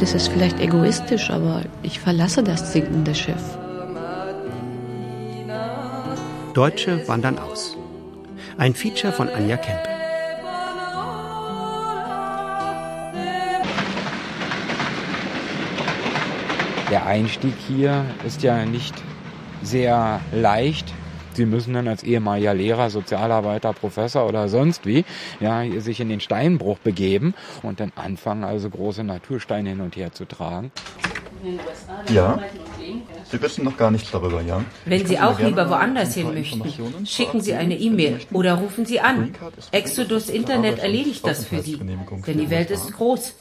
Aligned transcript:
das 0.00 0.14
ist 0.14 0.28
vielleicht 0.28 0.58
egoistisch, 0.60 1.28
aber 1.30 1.62
ich 1.82 2.00
verlasse 2.00 2.42
das 2.42 2.72
sinkende 2.72 3.14
Schiff. 3.14 3.58
Deutsche 6.54 7.06
wandern 7.06 7.38
aus. 7.38 7.76
Ein 8.56 8.74
Feature 8.74 9.12
von 9.12 9.28
Anja 9.28 9.56
Kempe. 9.58 9.88
Der 16.90 17.06
Einstieg 17.06 17.54
hier 17.68 18.04
ist 18.26 18.42
ja 18.42 18.64
nicht 18.64 18.94
sehr 19.62 20.20
leicht. 20.32 20.92
Sie 21.40 21.46
müssen 21.46 21.72
dann 21.72 21.88
als 21.88 22.02
ehemaliger 22.02 22.52
Lehrer, 22.52 22.90
Sozialarbeiter, 22.90 23.72
Professor 23.72 24.28
oder 24.28 24.50
sonst 24.50 24.84
wie, 24.84 25.06
ja, 25.40 25.62
sich 25.80 25.98
in 25.98 26.10
den 26.10 26.20
Steinbruch 26.20 26.76
begeben 26.76 27.32
und 27.62 27.80
dann 27.80 27.92
anfangen, 27.96 28.44
also 28.44 28.68
große 28.68 29.02
Natursteine 29.04 29.70
hin 29.70 29.80
und 29.80 29.96
her 29.96 30.12
zu 30.12 30.26
tragen. 30.26 30.70
Ja. 32.12 32.38
Sie 33.24 33.40
wissen 33.40 33.64
noch 33.64 33.78
gar 33.78 33.90
nichts 33.90 34.10
darüber, 34.10 34.42
ja? 34.42 34.62
Wenn 34.84 35.06
Sie 35.06 35.18
auch 35.18 35.40
lieber 35.40 35.70
woanders 35.70 36.12
hin 36.12 36.34
möchten, 36.34 36.62
schicken 37.06 37.40
Sie 37.40 37.54
eine 37.54 37.78
E-Mail 37.78 38.20
oder 38.34 38.56
rufen 38.56 38.84
Sie 38.84 39.00
an. 39.00 39.32
Exodus 39.72 40.28
Internet 40.28 40.78
erledigt 40.78 41.26
das 41.26 41.46
für 41.46 41.62
Sie, 41.62 41.78
denn 41.78 42.38
die 42.38 42.50
Welt 42.50 42.70
ist 42.70 42.92
groß. 42.92 43.34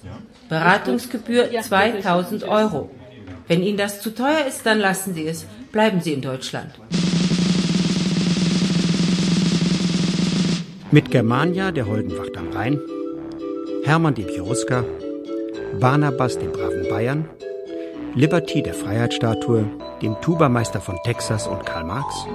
Beratungsgebühr 0.47 1.49
2000 1.61 2.45
Euro. 2.45 2.91
Wenn 3.49 3.61
Ihnen 3.61 3.77
das 3.77 3.99
zu 3.99 4.15
teuer 4.15 4.45
ist, 4.47 4.65
dann 4.65 4.79
lassen 4.79 5.15
Sie 5.15 5.27
es. 5.27 5.45
Bleiben 5.73 5.99
Sie 5.99 6.13
in 6.13 6.21
Deutschland. 6.21 6.71
Mit 10.91 11.11
Germania, 11.11 11.71
der 11.71 11.85
Holdenwacht 11.85 12.35
am 12.35 12.49
Rhein, 12.51 12.81
Hermann 13.83 14.15
dem 14.15 14.25
Cherusker, 14.25 14.83
Barnabas, 15.79 16.39
dem 16.39 16.51
braven 16.51 16.89
Bayern, 16.89 17.29
Liberty, 18.15 18.63
der 18.63 18.73
Freiheitsstatue, 18.73 19.69
dem 20.01 20.19
Tubameister 20.21 20.81
von 20.81 20.97
Texas 21.03 21.45
und 21.47 21.63
Karl 21.63 21.83
Marx, 21.83 22.25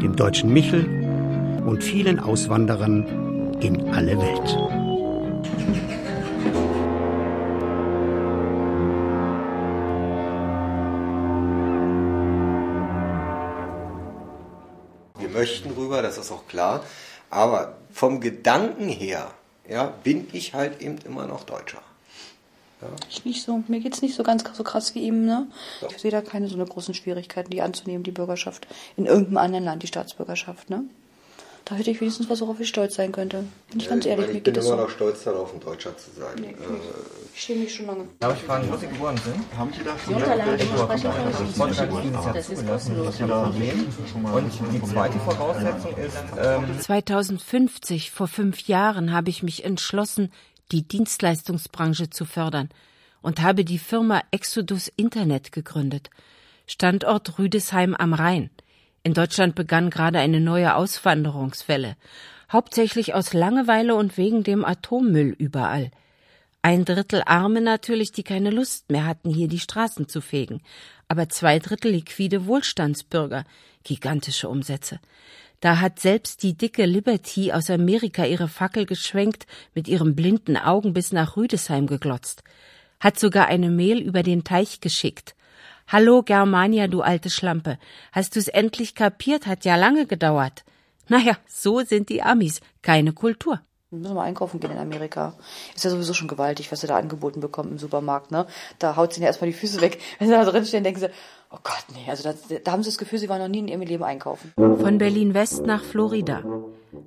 dem 0.00 0.16
deutschen 0.16 0.50
Michel. 0.50 0.86
Und 1.66 1.84
vielen 1.84 2.20
Auswanderern 2.20 3.52
in 3.60 3.88
alle 3.90 4.18
Welt. 4.18 4.58
Wir 15.18 15.28
möchten 15.28 15.70
rüber, 15.72 16.00
das 16.00 16.16
ist 16.16 16.32
auch 16.32 16.46
klar. 16.46 16.82
Aber 17.34 17.74
vom 17.92 18.20
Gedanken 18.20 18.88
her 18.88 19.28
ja, 19.68 19.92
bin 20.04 20.28
ich 20.32 20.54
halt 20.54 20.80
eben 20.80 20.98
immer 20.98 21.26
noch 21.26 21.42
Deutscher. 21.42 21.82
Ja. 22.80 22.86
Ich 23.10 23.24
nicht 23.24 23.42
so. 23.42 23.64
Mir 23.66 23.80
geht 23.80 23.92
es 23.92 24.02
nicht 24.02 24.14
so 24.14 24.22
ganz 24.22 24.44
so 24.52 24.62
krass 24.62 24.94
wie 24.94 25.00
ihm. 25.00 25.26
Ne? 25.26 25.48
Ich 25.90 25.98
sehe 25.98 26.12
da 26.12 26.20
keine 26.20 26.46
so 26.46 26.54
eine 26.54 26.64
großen 26.64 26.94
Schwierigkeiten, 26.94 27.50
die 27.50 27.60
anzunehmen, 27.60 28.04
die 28.04 28.12
Bürgerschaft. 28.12 28.68
In 28.96 29.06
irgendeinem 29.06 29.38
anderen 29.38 29.64
Land, 29.64 29.82
die 29.82 29.88
Staatsbürgerschaft. 29.88 30.70
Ne? 30.70 30.84
Da 31.66 31.76
hätte 31.76 31.90
ich 31.90 32.00
wenigstens 32.00 32.28
was, 32.28 32.42
worauf 32.42 32.60
ich 32.60 32.68
stolz 32.68 32.94
sein 32.96 33.10
könnte. 33.10 33.44
Bin 33.70 33.80
ich 33.80 33.88
ganz 33.88 34.04
ehrlich, 34.04 34.26
ich 34.26 34.34
mir 34.34 34.40
bin 34.42 34.52
geht 34.52 34.62
immer 34.62 34.74
es 34.74 34.80
noch 34.80 34.90
stolz 34.90 35.24
darauf, 35.24 35.54
ein 35.54 35.60
Deutscher 35.60 35.96
zu 35.96 36.10
sein. 36.10 36.34
Nee, 36.38 36.48
äh, 36.48 36.54
ich 37.34 37.40
schäme 37.40 37.60
mich 37.60 37.74
schon 37.74 37.86
lange. 37.86 38.06
Darf 38.20 38.36
ich 38.38 38.44
fragen, 38.44 38.70
wo 38.70 38.76
Sie 38.76 38.86
geboren 38.86 39.16
sind? 39.16 39.36
Haben 39.56 39.72
Sie 39.72 39.82
da 39.82 39.96
Die 40.06 40.12
Unterlagen 40.12 40.50
Und 44.34 44.52
die 44.72 44.82
zweite 44.82 45.18
Voraussetzung 45.20 45.96
ist... 45.96 46.16
Ähm 46.38 46.80
2050, 46.80 48.10
vor 48.10 48.28
fünf 48.28 48.68
Jahren, 48.68 49.12
habe 49.12 49.30
ich 49.30 49.42
mich 49.42 49.64
entschlossen, 49.64 50.30
die 50.70 50.86
Dienstleistungsbranche 50.86 52.10
zu 52.10 52.26
fördern 52.26 52.68
und 53.22 53.40
habe 53.40 53.64
die 53.64 53.78
Firma 53.78 54.20
Exodus 54.32 54.92
Internet 54.96 55.50
gegründet. 55.50 56.10
Standort 56.66 57.38
Rüdesheim 57.38 57.94
am 57.94 58.12
Rhein. 58.12 58.50
In 59.06 59.12
Deutschland 59.12 59.54
begann 59.54 59.90
gerade 59.90 60.18
eine 60.18 60.40
neue 60.40 60.74
Auswanderungswelle, 60.74 61.96
hauptsächlich 62.50 63.12
aus 63.12 63.34
Langeweile 63.34 63.96
und 63.96 64.16
wegen 64.16 64.44
dem 64.44 64.64
Atommüll 64.64 65.36
überall. 65.38 65.90
Ein 66.62 66.86
Drittel 66.86 67.22
Arme 67.26 67.60
natürlich, 67.60 68.12
die 68.12 68.22
keine 68.22 68.48
Lust 68.48 68.90
mehr 68.90 69.04
hatten, 69.04 69.28
hier 69.28 69.48
die 69.48 69.58
Straßen 69.58 70.08
zu 70.08 70.22
fegen, 70.22 70.62
aber 71.06 71.28
zwei 71.28 71.58
Drittel 71.58 71.90
liquide 71.90 72.46
Wohlstandsbürger, 72.46 73.44
gigantische 73.82 74.48
Umsätze. 74.48 75.00
Da 75.60 75.80
hat 75.80 76.00
selbst 76.00 76.42
die 76.42 76.56
dicke 76.56 76.86
Liberty 76.86 77.52
aus 77.52 77.68
Amerika 77.68 78.24
ihre 78.24 78.48
Fackel 78.48 78.86
geschwenkt, 78.86 79.46
mit 79.74 79.86
ihren 79.86 80.16
blinden 80.16 80.56
Augen 80.56 80.94
bis 80.94 81.12
nach 81.12 81.36
Rüdesheim 81.36 81.86
geglotzt, 81.86 82.42
hat 83.00 83.18
sogar 83.18 83.48
eine 83.48 83.68
Mail 83.68 83.98
über 83.98 84.22
den 84.22 84.44
Teich 84.44 84.80
geschickt. 84.80 85.34
Hallo 85.86 86.22
Germania, 86.22 86.88
du 86.88 87.02
alte 87.02 87.28
Schlampe. 87.28 87.78
Hast 88.10 88.36
du's 88.36 88.48
endlich 88.48 88.94
kapiert? 88.94 89.46
Hat 89.46 89.66
ja 89.66 89.76
lange 89.76 90.06
gedauert. 90.06 90.64
Naja, 91.08 91.36
so 91.46 91.80
sind 91.80 92.08
die 92.08 92.22
Amis. 92.22 92.62
Keine 92.80 93.12
Kultur. 93.12 93.60
Wir 93.90 93.98
müssen 93.98 94.14
mal 94.14 94.22
einkaufen 94.22 94.60
gehen 94.60 94.70
in 94.70 94.78
Amerika. 94.78 95.34
Ist 95.74 95.84
ja 95.84 95.90
sowieso 95.90 96.14
schon 96.14 96.26
gewaltig, 96.26 96.72
was 96.72 96.80
sie 96.80 96.86
da 96.86 96.96
angeboten 96.96 97.40
bekommen 97.40 97.72
im 97.72 97.78
Supermarkt, 97.78 98.30
ne? 98.30 98.46
Da 98.78 98.96
haut 98.96 99.12
sie 99.12 99.20
ja 99.20 99.26
erstmal 99.26 99.50
die 99.50 99.56
Füße 99.56 99.82
weg. 99.82 100.00
Wenn 100.18 100.28
sie 100.28 100.34
da 100.34 100.44
drin 100.44 100.64
stehen, 100.64 100.84
denken 100.84 101.00
sie, 101.00 101.10
oh 101.50 101.58
Gott, 101.62 101.84
nee, 101.94 102.10
also 102.10 102.24
da, 102.24 102.34
da 102.64 102.72
haben 102.72 102.82
sie 102.82 102.88
das 102.88 102.98
Gefühl, 102.98 103.18
sie 103.18 103.28
waren 103.28 103.42
noch 103.42 103.48
nie 103.48 103.60
in 103.60 103.68
ihrem 103.68 103.82
Leben 103.82 104.02
einkaufen. 104.04 104.52
Von 104.56 104.98
Berlin 104.98 105.34
West 105.34 105.66
nach 105.66 105.84
Florida. 105.84 106.42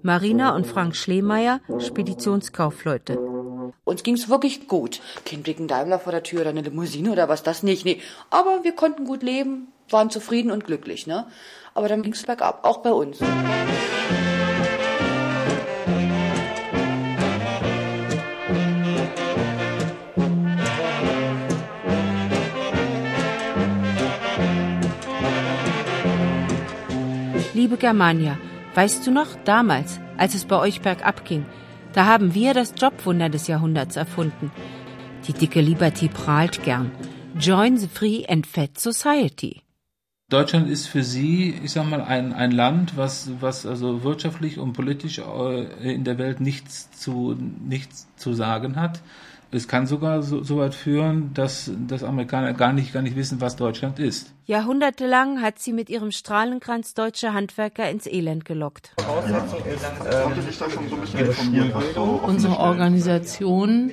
Marina 0.04 0.56
und 0.56 0.68
Frank 0.68 0.96
Schleemeier, 0.96 1.62
Speditionskaufleute. 1.80 3.18
Uns 3.84 4.04
ging's 4.04 4.30
wirklich 4.30 4.68
gut. 4.68 5.02
Kein 5.26 5.44
dicken 5.44 5.68
Daimler 5.68 6.00
vor 6.00 6.12
der 6.12 6.24
Tür 6.24 6.42
oder 6.42 6.50
eine 6.52 6.62
Limousine 6.62 7.12
oder 7.12 7.30
was, 7.30 7.44
das 7.44 7.64
nicht, 7.64 7.86
nee. 7.86 8.02
Aber 8.30 8.64
wir 8.64 8.74
konnten 8.74 9.06
gut 9.06 9.24
leben, 9.24 9.68
waren 9.90 10.10
zufrieden 10.10 10.52
und 10.52 10.66
glücklich, 10.66 11.08
ne? 11.08 11.28
Aber 11.74 11.88
dann 11.88 12.04
ging's 12.04 12.24
bergab, 12.24 12.66
auch 12.66 12.78
bei 12.78 12.92
uns. 12.92 13.20
Liebe 27.54 27.78
Germania, 27.78 28.38
weißt 28.76 29.06
du 29.06 29.12
noch, 29.12 29.30
damals, 29.44 30.00
als 30.16 30.36
es 30.36 30.46
bei 30.46 30.58
euch 30.60 30.82
bergab 30.82 31.26
ging, 31.26 31.46
da 31.98 32.06
haben 32.06 32.36
wir 32.36 32.54
das 32.54 32.76
Jobwunder 32.78 33.28
des 33.28 33.48
Jahrhunderts 33.48 33.96
erfunden. 33.96 34.52
Die 35.28 35.34
dicke 35.34 35.62
Liberty 35.62 36.08
prahlt 36.08 36.64
gern. 36.64 36.92
Join 37.40 37.78
the 37.78 37.88
Free 37.88 38.24
and 38.28 38.46
Fat 38.46 38.80
Society. 38.80 39.64
Deutschland 40.30 40.70
ist 40.70 40.86
für 40.86 41.04
Sie, 41.04 41.56
ich 41.64 41.72
sag 41.72 41.90
mal, 41.90 42.02
ein, 42.02 42.34
ein 42.34 42.52
Land, 42.52 42.98
was, 42.98 43.32
was 43.40 43.66
also 43.66 44.04
wirtschaftlich 44.04 44.60
und 44.60 44.74
politisch 44.74 45.18
äh, 45.18 45.96
in 45.96 46.04
der 46.04 46.20
Welt 46.20 46.40
nichts 46.40 46.92
zu, 46.92 47.36
nichts 47.68 48.08
zu 48.16 48.34
sagen 48.34 48.76
hat. 48.76 49.02
Es 49.50 49.68
kann 49.70 49.88
sogar 49.88 50.24
so, 50.24 50.44
so 50.44 50.58
weit 50.58 50.76
führen, 50.76 51.34
dass, 51.34 51.72
dass 51.88 52.04
Amerikaner 52.04 52.54
gar 52.54 52.74
nicht, 52.74 52.92
gar 52.92 53.02
nicht 53.02 53.16
wissen, 53.16 53.40
was 53.40 53.56
Deutschland 53.56 53.98
ist. 53.98 54.34
Jahrhundertelang 54.46 55.42
hat 55.42 55.60
sie 55.60 55.72
mit 55.72 55.90
ihrem 55.90 56.12
Strahlenkranz 56.12 56.94
deutsche 56.94 57.34
Handwerker 57.34 57.90
ins 57.90 58.08
Elend 58.08 58.44
gelockt. 58.44 58.92
Unsere 62.24 62.60
Organisation 62.60 63.92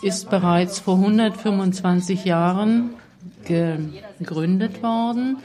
ist 0.00 0.30
bereits 0.30 0.78
vor 0.80 0.94
125 0.94 2.24
Jahren 2.24 2.94
gegründet 3.44 4.82
worden 4.82 5.38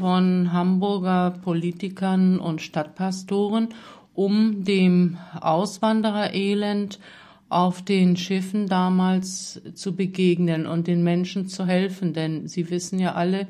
von 0.00 0.52
Hamburger 0.52 1.34
Politikern 1.42 2.38
und 2.40 2.60
Stadtpastoren, 2.60 3.68
um 4.14 4.64
dem 4.64 5.18
Auswandererelend 5.40 6.98
auf 7.52 7.82
den 7.82 8.16
Schiffen 8.16 8.66
damals 8.66 9.60
zu 9.74 9.94
begegnen 9.94 10.66
und 10.66 10.86
den 10.86 11.02
Menschen 11.02 11.48
zu 11.48 11.66
helfen. 11.66 12.12
Denn 12.12 12.48
Sie 12.48 12.70
wissen 12.70 12.98
ja 12.98 13.14
alle, 13.14 13.46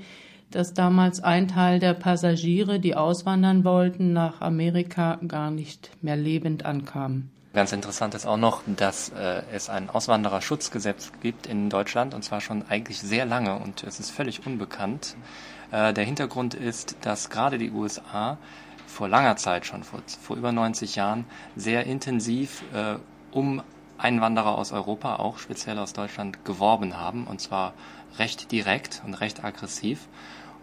dass 0.51 0.75
damals 0.75 1.23
ein 1.23 1.49
Teil 1.49 1.79
der 1.79 1.95
Passagiere, 1.95 2.81
die 2.81 2.95
auswandern 2.95 3.65
wollten, 3.65 4.13
nach 4.13 4.41
Amerika 4.41 5.19
gar 5.27 5.51
nicht 5.51 5.91
mehr 6.03 6.17
lebend 6.17 6.65
ankamen. 6.67 7.31
Ganz 7.55 7.73
interessant 7.73 8.15
ist 8.15 8.25
auch 8.25 8.39
noch, 8.39 8.63
dass 8.67 9.11
äh, 9.11 9.43
es 9.53 9.69
ein 9.69 9.91
Auswandererschutzgesetz 9.91 11.13
gibt 11.21 11.47
in 11.47 11.69
Deutschland 11.69 12.15
und 12.15 12.23
zwar 12.23 12.41
schon 12.41 12.65
eigentlich 12.69 12.99
sehr 13.01 13.27
lange 13.27 13.57
und 13.59 13.83
es 13.85 14.01
ist 14.01 14.11
völlig 14.11 14.47
unbekannt. 14.47 15.17
Äh, 15.71 15.93
der 15.93 16.05
Hintergrund 16.05 16.55
ist, 16.55 16.97
dass 17.03 17.29
gerade 17.29 17.59
die 17.59 17.71
USA 17.71 18.39
vor 18.87 19.09
langer 19.09 19.37
Zeit 19.37 19.67
schon, 19.67 19.85
vor, 19.85 20.01
vor 20.23 20.37
über 20.37 20.51
90 20.51 20.97
Jahren, 20.97 21.27
sehr 21.55 21.85
intensiv 21.85 22.63
äh, 22.73 22.97
um 23.33 23.63
Einwanderer 24.03 24.59
aus 24.59 24.73
Europa, 24.73 25.17
auch 25.17 25.39
speziell 25.39 25.79
aus 25.79 25.93
Deutschland, 25.93 26.45
geworben 26.45 26.99
haben 26.99 27.27
und 27.27 27.41
zwar 27.41 27.73
recht 28.19 28.53
direkt 28.53 29.03
und 29.05 29.15
recht 29.15 29.45
aggressiv. 29.45 30.09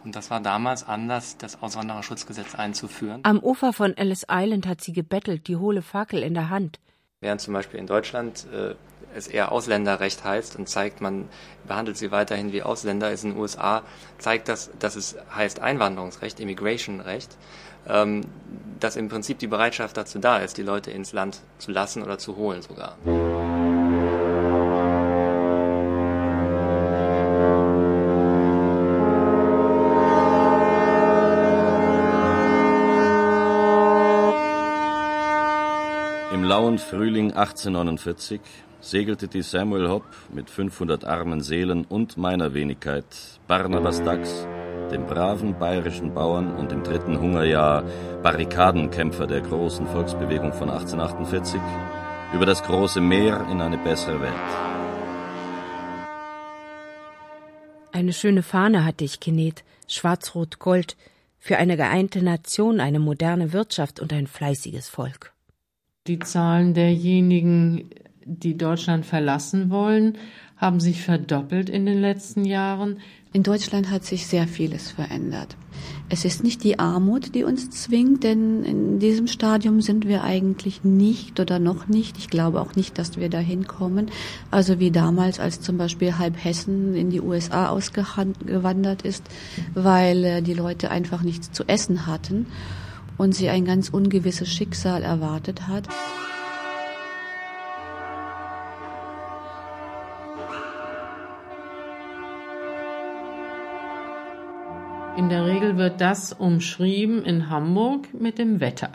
Und 0.03 0.15
das 0.15 0.29
war 0.29 0.39
damals 0.39 0.87
anders, 0.87 1.37
das 1.37 1.61
Auswandererschutzgesetz 1.61 2.55
einzuführen. 2.55 3.21
Am 3.23 3.39
Ufer 3.39 3.73
von 3.73 3.97
Ellis 3.97 4.25
Island 4.29 4.65
hat 4.67 4.81
sie 4.81 4.93
gebettelt, 4.93 5.47
die 5.47 5.57
hohle 5.57 5.81
Fackel 5.81 6.23
in 6.23 6.33
der 6.33 6.49
Hand. 6.49 6.79
Während 7.21 7.41
zum 7.41 7.53
Beispiel 7.53 7.79
in 7.81 7.87
Deutschland 7.87 8.47
äh, 8.53 8.75
es 9.13 9.27
eher 9.27 9.51
Ausländerrecht 9.51 10.23
heißt 10.23 10.55
und 10.55 10.69
zeigt, 10.69 11.01
man 11.01 11.27
behandelt 11.67 11.97
sie 11.97 12.11
weiterhin 12.11 12.53
wie 12.53 12.63
Ausländer, 12.63 13.11
ist 13.11 13.23
in 13.23 13.31
den 13.31 13.39
USA, 13.39 13.83
zeigt 14.19 14.47
das, 14.47 14.71
dass 14.79 14.95
es 14.95 15.17
heißt 15.35 15.59
Einwanderungsrecht, 15.59 16.39
Immigration-Recht, 16.39 17.37
dass 17.85 18.95
im 18.95 19.09
Prinzip 19.09 19.39
die 19.39 19.47
Bereitschaft 19.47 19.97
dazu 19.97 20.19
da 20.19 20.37
ist, 20.37 20.57
die 20.57 20.63
Leute 20.63 20.91
ins 20.91 21.13
Land 21.13 21.41
zu 21.57 21.71
lassen 21.71 22.03
oder 22.03 22.17
zu 22.17 22.35
holen 22.37 22.61
sogar. 22.61 22.95
lauen 36.49 36.79
Frühling 36.79 37.31
1849 37.31 38.41
segelte 38.81 39.27
die 39.27 39.43
Samuel 39.43 39.87
Hopp 39.87 40.05
mit 40.33 40.49
500 40.49 41.05
armen 41.05 41.41
Seelen 41.41 41.85
und 41.85 42.17
meiner 42.17 42.55
Wenigkeit, 42.55 43.05
Barnabas 43.47 44.03
Dax, 44.03 44.47
dem 44.91 45.05
braven 45.05 45.57
bayerischen 45.57 46.13
Bauern 46.13 46.55
und 46.55 46.71
im 46.71 46.83
dritten 46.83 47.19
Hungerjahr 47.19 47.83
Barrikadenkämpfer 48.23 49.27
der 49.27 49.41
großen 49.41 49.87
Volksbewegung 49.87 50.53
von 50.53 50.69
1848, 50.69 51.59
über 52.33 52.45
das 52.45 52.63
große 52.63 53.01
Meer 53.01 53.45
in 53.51 53.61
eine 53.61 53.77
bessere 53.77 54.21
Welt. 54.21 54.33
Eine 57.91 58.13
schöne 58.13 58.43
Fahne 58.43 58.85
hatte 58.85 59.03
ich 59.03 59.19
genäht, 59.19 59.63
schwarz-rot-gold, 59.87 60.95
für 61.37 61.57
eine 61.57 61.77
geeinte 61.77 62.21
Nation, 62.21 62.79
eine 62.79 62.99
moderne 62.99 63.53
Wirtschaft 63.53 63.99
und 63.99 64.11
ein 64.11 64.27
fleißiges 64.27 64.89
Volk 64.89 65.33
die 66.09 66.19
Zahlen 66.19 66.73
derjenigen, 66.73 67.91
die 68.25 68.57
Deutschland 68.57 69.05
verlassen 69.05 69.69
wollen, 69.69 70.17
haben 70.57 70.79
sich 70.79 71.03
verdoppelt 71.03 71.69
in 71.69 71.85
den 71.85 72.01
letzten 72.01 72.43
Jahren. 72.45 72.99
In 73.31 73.43
Deutschland 73.43 73.91
hat 73.91 74.05
sich 74.05 74.25
sehr 74.25 74.47
vieles 74.47 74.89
verändert. 74.89 75.55
Es 76.09 76.25
ist 76.25 76.43
nicht 76.43 76.63
die 76.63 76.79
Armut, 76.79 77.35
die 77.35 77.43
uns 77.43 77.69
zwingt, 77.69 78.23
denn 78.23 78.63
in 78.63 78.97
diesem 78.97 79.27
Stadium 79.27 79.81
sind 79.81 80.07
wir 80.07 80.23
eigentlich 80.23 80.83
nicht 80.83 81.39
oder 81.39 81.59
noch 81.59 81.87
nicht. 81.87 82.17
Ich 82.17 82.29
glaube 82.29 82.59
auch 82.59 82.75
nicht, 82.75 82.97
dass 82.97 83.17
wir 83.17 83.29
dahin 83.29 83.67
kommen. 83.67 84.09
Also 84.49 84.79
wie 84.79 84.89
damals, 84.89 85.39
als 85.39 85.61
zum 85.61 85.77
Beispiel 85.77 86.17
halb 86.17 86.43
Hessen 86.43 86.95
in 86.95 87.11
die 87.11 87.21
USA 87.21 87.69
ausgewandert 87.69 89.03
ist, 89.03 89.23
weil 89.75 90.23
äh, 90.23 90.41
die 90.41 90.55
Leute 90.55 90.89
einfach 90.89 91.21
nichts 91.21 91.51
zu 91.51 91.65
essen 91.67 92.07
hatten 92.07 92.47
und 93.19 93.35
sie 93.35 93.49
ein 93.49 93.65
ganz 93.65 93.89
ungewisses 93.89 94.49
Schicksal 94.51 95.03
erwartet 95.03 95.67
hat. 95.67 95.87
In 105.19 105.27
der 105.27 105.45
Regel 105.45 105.75
wird 105.75 105.99
das 105.99 106.31
umschrieben 106.31 107.25
in 107.25 107.49
Hamburg 107.49 108.07
mit 108.13 108.37
dem 108.37 108.61
Wetter. 108.61 108.91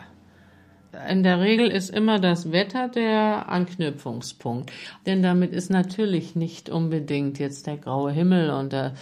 In 1.07 1.21
der 1.21 1.39
Regel 1.39 1.69
ist 1.69 1.91
immer 1.91 2.17
das 2.17 2.51
Wetter 2.51 2.87
der 2.87 3.47
Anknüpfungspunkt. 3.47 4.71
Denn 5.05 5.21
damit 5.21 5.53
ist 5.53 5.69
natürlich 5.69 6.35
nicht 6.35 6.67
unbedingt 6.67 7.37
jetzt 7.37 7.67
der 7.67 7.77
graue 7.77 8.11
Himmel 8.11 8.49
und 8.49 8.73
der 8.73 8.95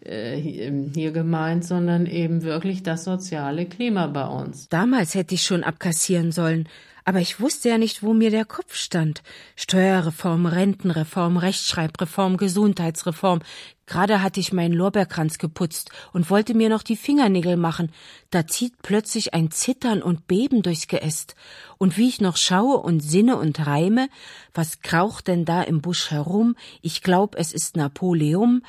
äh, 0.00 0.38
hier 0.38 1.12
gemeint, 1.12 1.66
sondern 1.66 2.06
eben 2.06 2.42
wirklich 2.42 2.82
das 2.82 3.04
soziale 3.04 3.66
Klima 3.66 4.06
bei 4.06 4.24
uns. 4.24 4.70
Damals 4.70 5.14
hätte 5.14 5.34
ich 5.34 5.42
schon 5.42 5.64
abkassieren 5.64 6.32
sollen, 6.32 6.70
aber 7.04 7.20
ich 7.20 7.40
wusste 7.40 7.68
ja 7.68 7.78
nicht, 7.78 8.02
wo 8.02 8.12
mir 8.12 8.30
der 8.30 8.44
Kopf 8.44 8.74
stand. 8.74 9.22
Steuerreform, 9.56 10.46
Rentenreform, 10.46 11.36
Rechtschreibreform, 11.36 12.36
Gesundheitsreform. 12.36 13.40
Gerade 13.86 14.22
hatte 14.22 14.40
ich 14.40 14.52
meinen 14.52 14.72
Lorbeerkranz 14.72 15.38
geputzt 15.38 15.90
und 16.12 16.30
wollte 16.30 16.54
mir 16.54 16.68
noch 16.68 16.82
die 16.82 16.96
Fingernägel 16.96 17.56
machen. 17.56 17.90
Da 18.30 18.46
zieht 18.46 18.80
plötzlich 18.82 19.34
ein 19.34 19.50
Zittern 19.50 20.02
und 20.02 20.26
Beben 20.26 20.62
durchs 20.62 20.86
Geäst. 20.86 21.34
Und 21.78 21.98
wie 21.98 22.08
ich 22.08 22.20
noch 22.20 22.36
schaue 22.36 22.78
und 22.78 23.00
sinne 23.00 23.36
und 23.36 23.66
reime, 23.66 24.08
was 24.54 24.80
kraucht 24.80 25.28
denn 25.28 25.44
da 25.44 25.62
im 25.62 25.80
Busch 25.80 26.10
herum? 26.10 26.56
Ich 26.80 27.02
glaub, 27.02 27.34
es 27.34 27.52
ist 27.52 27.76
Napoleon, 27.76 28.62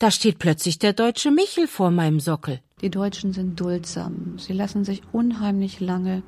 da 0.00 0.10
steht 0.10 0.38
plötzlich 0.38 0.78
der 0.78 0.94
deutsche 0.94 1.30
Michel 1.30 1.68
vor 1.68 1.90
meinem 1.90 2.20
Sockel. 2.20 2.60
Die 2.80 2.88
Deutschen 2.88 3.34
sind 3.34 3.60
duldsam. 3.60 4.38
Sie 4.38 4.54
lassen 4.54 4.82
sich 4.82 5.02
unheimlich 5.12 5.78
lange 5.80 6.22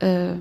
äh, 0.00 0.34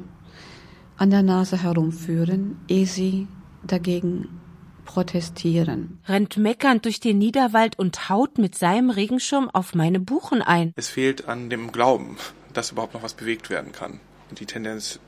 an 1.04 1.10
der 1.10 1.22
Nase 1.22 1.62
herumführen, 1.62 2.62
ehe 2.70 2.86
sie 2.86 3.28
dagegen 3.62 4.40
protestieren. 4.86 6.00
Rennt 6.08 6.38
meckernd 6.38 6.86
durch 6.86 7.02
den 7.02 7.18
Niederwald 7.18 7.78
und 7.78 8.08
haut 8.08 8.38
mit 8.38 8.56
seinem 8.56 8.90
Regenschirm 8.90 9.50
auf 9.50 9.76
meine 9.76 10.00
Buchen 10.00 10.42
ein. 10.42 10.72
Es 10.78 10.88
fehlt 10.88 11.28
an 11.28 11.50
dem 11.50 11.74
Glauben, 11.74 12.16
dass 12.54 12.72
überhaupt 12.72 12.94
noch 12.94 13.04
was 13.04 13.16
bewegt 13.16 13.50
werden 13.50 13.74
kann. 13.74 14.00
Und 14.30 14.40
die 14.40 14.46
Tendenz 14.46 15.02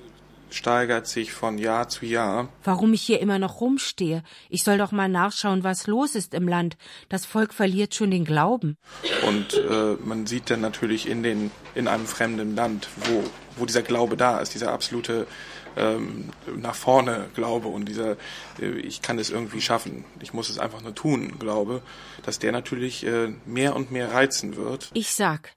steigert 0.50 1.08
sich 1.08 1.32
von 1.32 1.58
Jahr 1.58 1.88
zu 1.88 2.06
Jahr. 2.06 2.50
Warum 2.66 2.92
ich 2.92 3.02
hier 3.02 3.22
immer 3.22 3.40
noch 3.40 3.62
rumstehe? 3.62 4.22
Ich 4.50 4.64
soll 4.64 4.78
doch 4.78 4.92
mal 4.92 5.08
nachschauen, 5.08 5.64
was 5.64 5.88
los 5.88 6.14
ist 6.16 6.34
im 6.34 6.50
Land. 6.50 6.76
Das 7.08 7.26
Volk 7.26 7.54
verliert 7.54 7.96
schon 7.96 8.12
den 8.12 8.26
Glauben. 8.26 8.78
Und 9.26 9.54
äh, 9.54 9.96
man 10.04 10.26
sieht 10.26 10.50
dann 10.50 10.60
natürlich 10.60 11.08
in, 11.08 11.24
den, 11.24 11.52
in 11.74 11.88
einem 11.88 12.06
fremden 12.06 12.54
Land, 12.54 12.90
wo, 13.06 13.24
wo 13.56 13.66
dieser 13.66 13.82
Glaube 13.82 14.18
da 14.18 14.40
ist, 14.40 14.54
dieser 14.54 14.74
absolute 14.74 15.26
ähm, 15.78 16.30
nach 16.56 16.76
vorne 16.76 17.30
Glaube 17.36 17.68
und 17.68 17.86
dieser 17.86 18.18
äh, 18.60 18.80
ich 18.80 19.02
kann 19.02 19.20
es 19.20 19.30
irgendwie 19.30 19.62
schaffen, 19.62 20.06
ich 20.22 20.34
muss 20.34 20.50
es 20.50 20.60
einfach 20.60 20.82
nur 20.82 20.96
tun, 20.96 21.38
Glaube, 21.40 21.82
dass 22.24 22.40
der 22.40 22.52
natürlich 22.52 23.06
äh, 23.06 23.34
mehr 23.46 23.76
und 23.76 23.92
mehr 23.92 24.12
reizen 24.14 24.56
wird. 24.56 24.92
Ich 24.94 25.14
sag, 25.14 25.54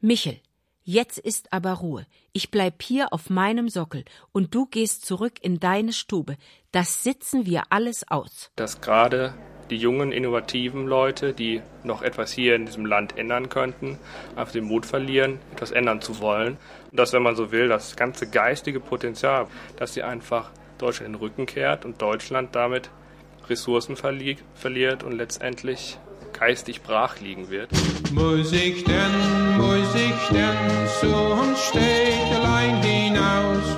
Michel, 0.00 0.40
Jetzt 0.82 1.18
ist 1.18 1.52
aber 1.52 1.74
Ruhe. 1.74 2.06
Ich 2.32 2.50
bleib 2.50 2.82
hier 2.82 3.12
auf 3.12 3.30
meinem 3.30 3.68
Sockel 3.68 4.04
und 4.32 4.54
du 4.54 4.66
gehst 4.66 5.06
zurück 5.06 5.34
in 5.40 5.60
deine 5.60 5.92
Stube. 5.92 6.36
Das 6.72 7.04
sitzen 7.04 7.46
wir 7.46 7.64
alles 7.70 8.10
aus. 8.10 8.50
Dass 8.56 8.80
gerade 8.80 9.34
die 9.70 9.76
jungen, 9.76 10.12
innovativen 10.12 10.86
Leute, 10.86 11.32
die 11.32 11.62
noch 11.84 12.02
etwas 12.02 12.32
hier 12.32 12.54
in 12.56 12.66
diesem 12.66 12.86
Land 12.86 13.16
ändern 13.16 13.48
könnten, 13.48 13.98
einfach 14.36 14.52
den 14.52 14.64
Mut 14.64 14.84
verlieren, 14.84 15.38
etwas 15.52 15.70
ändern 15.70 16.00
zu 16.00 16.20
wollen. 16.20 16.58
Und 16.90 16.98
dass, 16.98 17.12
wenn 17.12 17.22
man 17.22 17.36
so 17.36 17.52
will, 17.52 17.68
das 17.68 17.96
ganze 17.96 18.28
geistige 18.28 18.80
Potenzial, 18.80 19.46
dass 19.76 19.94
sie 19.94 20.02
einfach 20.02 20.50
Deutschland 20.78 21.14
den 21.14 21.20
Rücken 21.20 21.46
kehrt 21.46 21.84
und 21.84 22.02
Deutschland 22.02 22.54
damit 22.54 22.90
Ressourcen 23.48 23.96
verli 23.96 24.36
verliert 24.54 25.02
und 25.02 25.12
letztendlich 25.12 25.98
geistig 26.38 26.82
brach 26.82 27.20
liegen 27.20 27.50
wird. 27.50 27.70
Muss 28.12 28.52
ich 28.52 28.84
denn, 28.84 29.56
muss 29.58 29.94
ich 29.94 30.28
denn 30.28 30.56
zum 31.00 31.54
Städtelein 31.56 32.82
hinaus, 32.82 33.76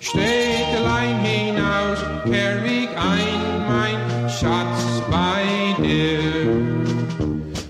Städtelein 0.00 1.18
hinaus, 1.20 1.98
kehr 2.24 2.64
ich 2.64 2.88
ein, 2.96 3.68
mein 3.68 4.30
Schatz. 4.30 4.89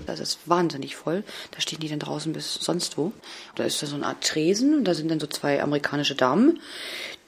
Das 0.05 0.19
ist 0.19 0.39
wahnsinnig 0.45 0.95
voll. 0.95 1.23
Da 1.51 1.61
stehen 1.61 1.79
die 1.79 1.89
dann 1.89 1.99
draußen 1.99 2.33
bis 2.33 2.55
sonst 2.55 2.97
wo. 2.97 3.13
Da 3.55 3.63
ist 3.63 3.81
da 3.81 3.87
so 3.87 3.95
eine 3.95 4.05
Art 4.05 4.23
Tresen 4.23 4.75
und 4.75 4.83
da 4.83 4.93
sind 4.93 5.09
dann 5.09 5.19
so 5.19 5.27
zwei 5.27 5.61
amerikanische 5.61 6.15
Damen, 6.15 6.59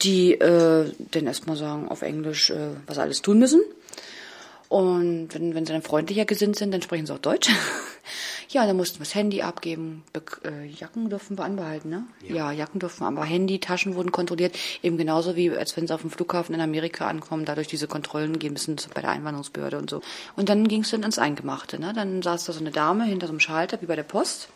die 0.01 0.33
äh, 0.33 0.91
dann 1.11 1.27
erstmal 1.27 1.55
sagen 1.55 1.87
auf 1.87 2.01
Englisch, 2.01 2.49
äh, 2.49 2.71
was 2.85 2.95
sie 2.95 3.01
alles 3.01 3.21
tun 3.21 3.39
müssen. 3.39 3.61
Und 4.69 5.29
wenn, 5.33 5.55
wenn 5.55 5.65
sie 5.65 5.73
dann 5.73 5.81
freundlicher 5.81 6.25
gesinnt 6.25 6.55
sind, 6.55 6.71
dann 6.71 6.81
sprechen 6.81 7.05
sie 7.05 7.13
auch 7.13 7.19
Deutsch. 7.19 7.49
ja, 8.53 8.65
dann 8.65 8.77
mussten 8.77 8.99
wir 8.99 9.05
das 9.05 9.15
Handy 9.15 9.41
abgeben. 9.41 10.03
Be 10.13 10.21
äh, 10.45 10.65
Jacken 10.65 11.09
dürfen 11.09 11.37
wir 11.37 11.43
anbehalten, 11.43 11.89
ne? 11.89 12.03
Ja. 12.21 12.35
ja. 12.35 12.51
Jacken 12.51 12.79
dürfen 12.79 13.01
wir, 13.01 13.07
aber 13.07 13.25
Handy, 13.25 13.59
Taschen 13.59 13.95
wurden 13.95 14.11
kontrolliert. 14.11 14.55
Eben 14.81 14.97
genauso 14.97 15.35
wie, 15.35 15.51
als 15.51 15.75
wenn 15.75 15.87
sie 15.87 15.93
auf 15.93 16.01
dem 16.01 16.11
Flughafen 16.11 16.55
in 16.55 16.61
Amerika 16.61 17.07
ankommen, 17.07 17.45
dadurch 17.45 17.67
diese 17.67 17.87
Kontrollen 17.87 18.39
gehen 18.39 18.53
müssen 18.53 18.77
bei 18.93 19.01
der 19.01 19.09
Einwanderungsbehörde 19.09 19.77
und 19.77 19.89
so. 19.89 20.01
Und 20.35 20.49
dann 20.49 20.67
ging 20.67 20.81
es 20.81 20.91
dann 20.91 21.01
ans 21.01 21.19
Eingemachte, 21.19 21.79
ne? 21.79 21.93
Dann 21.93 22.21
saß 22.21 22.45
da 22.45 22.53
so 22.53 22.59
eine 22.59 22.71
Dame 22.71 23.05
hinter 23.05 23.27
so 23.27 23.33
einem 23.33 23.39
Schalter, 23.39 23.81
wie 23.81 23.87
bei 23.87 23.95
der 23.95 24.03
Post. 24.03 24.49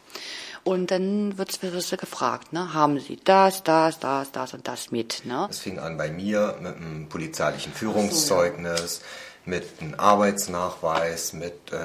Und 0.64 0.92
dann 0.92 1.38
wird 1.38 1.64
es 1.64 1.90
gefragt, 1.92 2.52
ne? 2.52 2.74
haben 2.74 3.00
Sie 3.00 3.18
das, 3.24 3.64
das, 3.64 4.00
das, 4.00 4.34
das 4.34 4.54
und 4.54 4.68
das 4.68 4.92
mit? 4.92 5.22
Ne? 5.24 5.46
Das 5.48 5.60
fing 5.60 5.80
an 5.80 5.96
bei 5.96 6.12
mir 6.12 6.58
mit 6.62 6.76
einem 6.76 7.08
polizeilichen 7.08 7.72
Führungszeugnis. 7.72 8.98
So, 8.98 9.02
ja 9.02 9.27
mit 9.48 9.66
einem 9.80 9.96
Arbeitsnachweis, 9.96 11.34
mit 11.34 11.72
äh, 11.72 11.78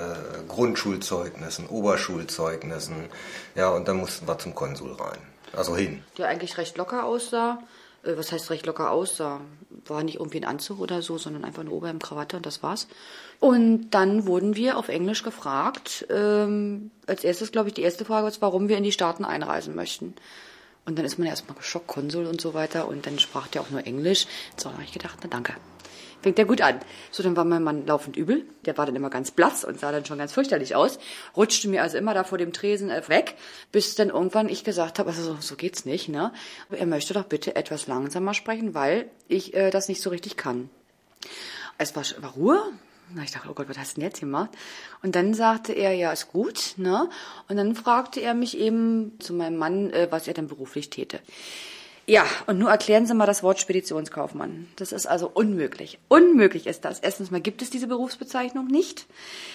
Grundschulzeugnissen, 0.48 1.68
Oberschulzeugnissen. 1.68 3.08
Ja, 3.54 3.70
und 3.70 3.88
dann 3.88 3.98
mussten 3.98 4.26
wir 4.26 4.38
zum 4.38 4.54
Konsul 4.54 4.92
rein. 4.92 5.18
Also 5.54 5.76
hin. 5.76 6.02
Der 6.18 6.28
eigentlich 6.28 6.58
recht 6.58 6.76
locker 6.76 7.04
aussah. 7.04 7.62
Äh, 8.02 8.16
was 8.16 8.32
heißt 8.32 8.50
recht 8.50 8.66
locker 8.66 8.90
aussah? 8.90 9.40
War 9.86 10.02
nicht 10.02 10.16
irgendwie 10.16 10.38
ein 10.38 10.44
Anzug 10.44 10.80
oder 10.80 11.02
so, 11.02 11.18
sondern 11.18 11.44
einfach 11.44 11.62
eine 11.62 11.70
Oberhemd, 11.70 12.02
Krawatte 12.02 12.36
und 12.36 12.46
das 12.46 12.62
war's. 12.62 12.88
Und 13.38 13.90
dann 13.90 14.26
wurden 14.26 14.56
wir 14.56 14.76
auf 14.76 14.88
Englisch 14.88 15.22
gefragt. 15.22 16.06
Ähm, 16.10 16.90
als 17.06 17.24
erstes, 17.24 17.52
glaube 17.52 17.68
ich, 17.68 17.74
die 17.74 17.82
erste 17.82 18.04
Frage 18.04 18.26
ist, 18.26 18.42
warum 18.42 18.68
wir 18.68 18.76
in 18.76 18.84
die 18.84 18.92
Staaten 18.92 19.24
einreisen 19.24 19.74
möchten. 19.74 20.14
Und 20.84 20.98
dann 20.98 21.04
ist 21.04 21.18
man 21.18 21.28
erstmal 21.28 21.56
geschockt, 21.56 21.86
Konsul 21.86 22.26
und 22.26 22.40
so 22.40 22.54
weiter. 22.54 22.88
Und 22.88 23.06
dann 23.06 23.20
sprach 23.20 23.46
der 23.46 23.62
auch 23.62 23.70
nur 23.70 23.86
Englisch. 23.86 24.26
So 24.56 24.72
habe 24.72 24.82
ich 24.82 24.92
gedacht, 24.92 25.18
na 25.22 25.28
danke 25.28 25.54
Fängt 26.22 26.38
der 26.38 26.44
gut 26.44 26.60
an. 26.60 26.78
So, 27.10 27.22
dann 27.22 27.36
war 27.36 27.44
mein 27.44 27.64
Mann 27.64 27.84
laufend 27.84 28.16
übel. 28.16 28.44
Der 28.64 28.78
war 28.78 28.86
dann 28.86 28.94
immer 28.94 29.10
ganz 29.10 29.32
blass 29.32 29.64
und 29.64 29.80
sah 29.80 29.90
dann 29.90 30.04
schon 30.04 30.18
ganz 30.18 30.32
fürchterlich 30.32 30.76
aus. 30.76 31.00
Rutschte 31.36 31.68
mir 31.68 31.82
also 31.82 31.98
immer 31.98 32.14
da 32.14 32.22
vor 32.22 32.38
dem 32.38 32.52
Tresen 32.52 32.90
äh, 32.90 33.08
weg, 33.08 33.34
bis 33.72 33.96
dann 33.96 34.10
irgendwann 34.10 34.48
ich 34.48 34.62
gesagt 34.62 35.00
habe, 35.00 35.10
also 35.10 35.22
so, 35.22 35.36
so 35.40 35.56
geht's 35.56 35.84
nicht, 35.84 36.08
ne? 36.08 36.32
Aber 36.68 36.78
er 36.78 36.86
möchte 36.86 37.12
doch 37.12 37.24
bitte 37.24 37.56
etwas 37.56 37.88
langsamer 37.88 38.34
sprechen, 38.34 38.72
weil 38.74 39.10
ich 39.26 39.54
äh, 39.54 39.70
das 39.70 39.88
nicht 39.88 40.00
so 40.00 40.10
richtig 40.10 40.36
kann. 40.36 40.70
Es 41.78 41.96
war, 41.96 42.04
war 42.18 42.32
Ruhe. 42.32 42.62
Na, 43.14 43.24
ich 43.24 43.32
dachte, 43.32 43.50
oh 43.50 43.54
Gott, 43.54 43.68
was 43.68 43.76
hast 43.76 43.96
du 43.96 44.00
denn 44.00 44.08
jetzt 44.08 44.20
gemacht? 44.20 44.50
Und 45.02 45.16
dann 45.16 45.34
sagte 45.34 45.72
er, 45.72 45.92
ja, 45.92 46.12
ist 46.12 46.32
gut, 46.32 46.74
ne? 46.76 47.10
Und 47.48 47.56
dann 47.56 47.74
fragte 47.74 48.20
er 48.20 48.32
mich 48.32 48.56
eben 48.56 49.18
zu 49.18 49.34
meinem 49.34 49.56
Mann, 49.56 49.90
äh, 49.90 50.06
was 50.10 50.28
er 50.28 50.34
denn 50.34 50.46
beruflich 50.46 50.88
täte. 50.88 51.20
Ja, 52.06 52.24
und 52.46 52.58
nur 52.58 52.70
erklären 52.70 53.06
Sie 53.06 53.14
mal 53.14 53.26
das 53.26 53.44
Wort 53.44 53.60
Speditionskaufmann. 53.60 54.66
Das 54.76 54.90
ist 54.90 55.06
also 55.06 55.30
unmöglich. 55.32 56.00
Unmöglich 56.08 56.66
ist 56.66 56.84
das. 56.84 56.98
Erstens 56.98 57.30
mal 57.30 57.40
gibt 57.40 57.62
es 57.62 57.70
diese 57.70 57.86
Berufsbezeichnung 57.86 58.66
nicht. 58.66 59.06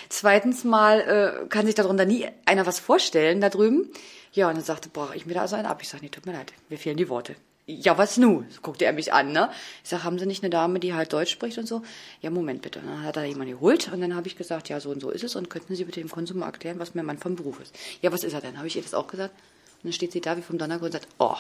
Zweitens 0.08 0.64
mal 0.64 1.02
äh, 1.02 1.48
kann 1.50 1.66
sich 1.66 1.76
darunter 1.76 2.06
nie 2.06 2.28
einer 2.46 2.66
was 2.66 2.80
vorstellen 2.80 3.42
da 3.42 3.50
drüben. 3.50 3.90
Ja, 4.32 4.48
und 4.48 4.56
dann 4.56 4.64
sagte, 4.64 4.88
brauche 4.88 5.16
ich 5.16 5.26
mir 5.26 5.34
da 5.34 5.42
also 5.42 5.58
einen 5.58 5.66
ab. 5.66 5.80
Ich 5.82 5.90
sage, 5.90 6.04
nee, 6.04 6.10
tut 6.10 6.26
mir 6.26 6.34
leid, 6.34 6.54
mir 6.70 6.78
fehlen 6.78 6.96
die 6.96 7.10
Worte. 7.10 7.36
Ja, 7.66 7.98
was 7.98 8.16
nu? 8.16 8.46
So 8.50 8.62
guckte 8.62 8.86
er 8.86 8.94
mich 8.94 9.12
an, 9.12 9.34
ne? 9.34 9.50
Ich 9.84 9.90
sag, 9.90 10.06
haben 10.06 10.18
Sie 10.18 10.26
nicht 10.26 10.42
eine 10.42 10.50
Dame, 10.50 10.80
die 10.80 10.94
halt 10.94 11.12
Deutsch 11.12 11.32
spricht 11.32 11.58
und 11.58 11.68
so? 11.68 11.82
Ja, 12.22 12.30
Moment 12.30 12.62
bitte. 12.62 12.80
Dann 12.80 13.04
hat 13.04 13.18
er 13.18 13.26
jemand 13.26 13.50
geholt 13.50 13.92
und 13.92 14.00
dann 14.00 14.16
habe 14.16 14.28
ich 14.28 14.38
gesagt, 14.38 14.70
ja, 14.70 14.80
so 14.80 14.90
und 14.90 15.02
so 15.02 15.10
ist 15.10 15.26
es 15.26 15.36
und 15.36 15.50
könnten 15.50 15.76
Sie 15.76 15.84
bitte 15.84 16.00
dem 16.00 16.10
Konsum 16.10 16.44
erklären, 16.44 16.80
was 16.80 16.96
mein 16.96 17.06
Mann 17.06 17.18
vom 17.18 17.36
Beruf 17.36 17.60
ist. 17.60 17.76
Ja, 18.02 18.14
was 18.14 18.24
ist 18.24 18.32
er 18.32 18.40
denn? 18.40 18.58
Habe 18.58 18.68
ich 18.68 18.78
ihr 18.78 18.84
das 18.84 18.94
auch 18.94 19.08
gesagt? 19.08 19.34
Und 19.78 19.84
dann 19.84 19.92
steht 19.94 20.14
sie 20.14 20.22
da 20.22 20.38
wie 20.38 20.42
vom 20.42 20.58
Donnergrund 20.58 20.96
und 20.96 21.02
sagt, 21.02 21.08
oh, 21.20 21.36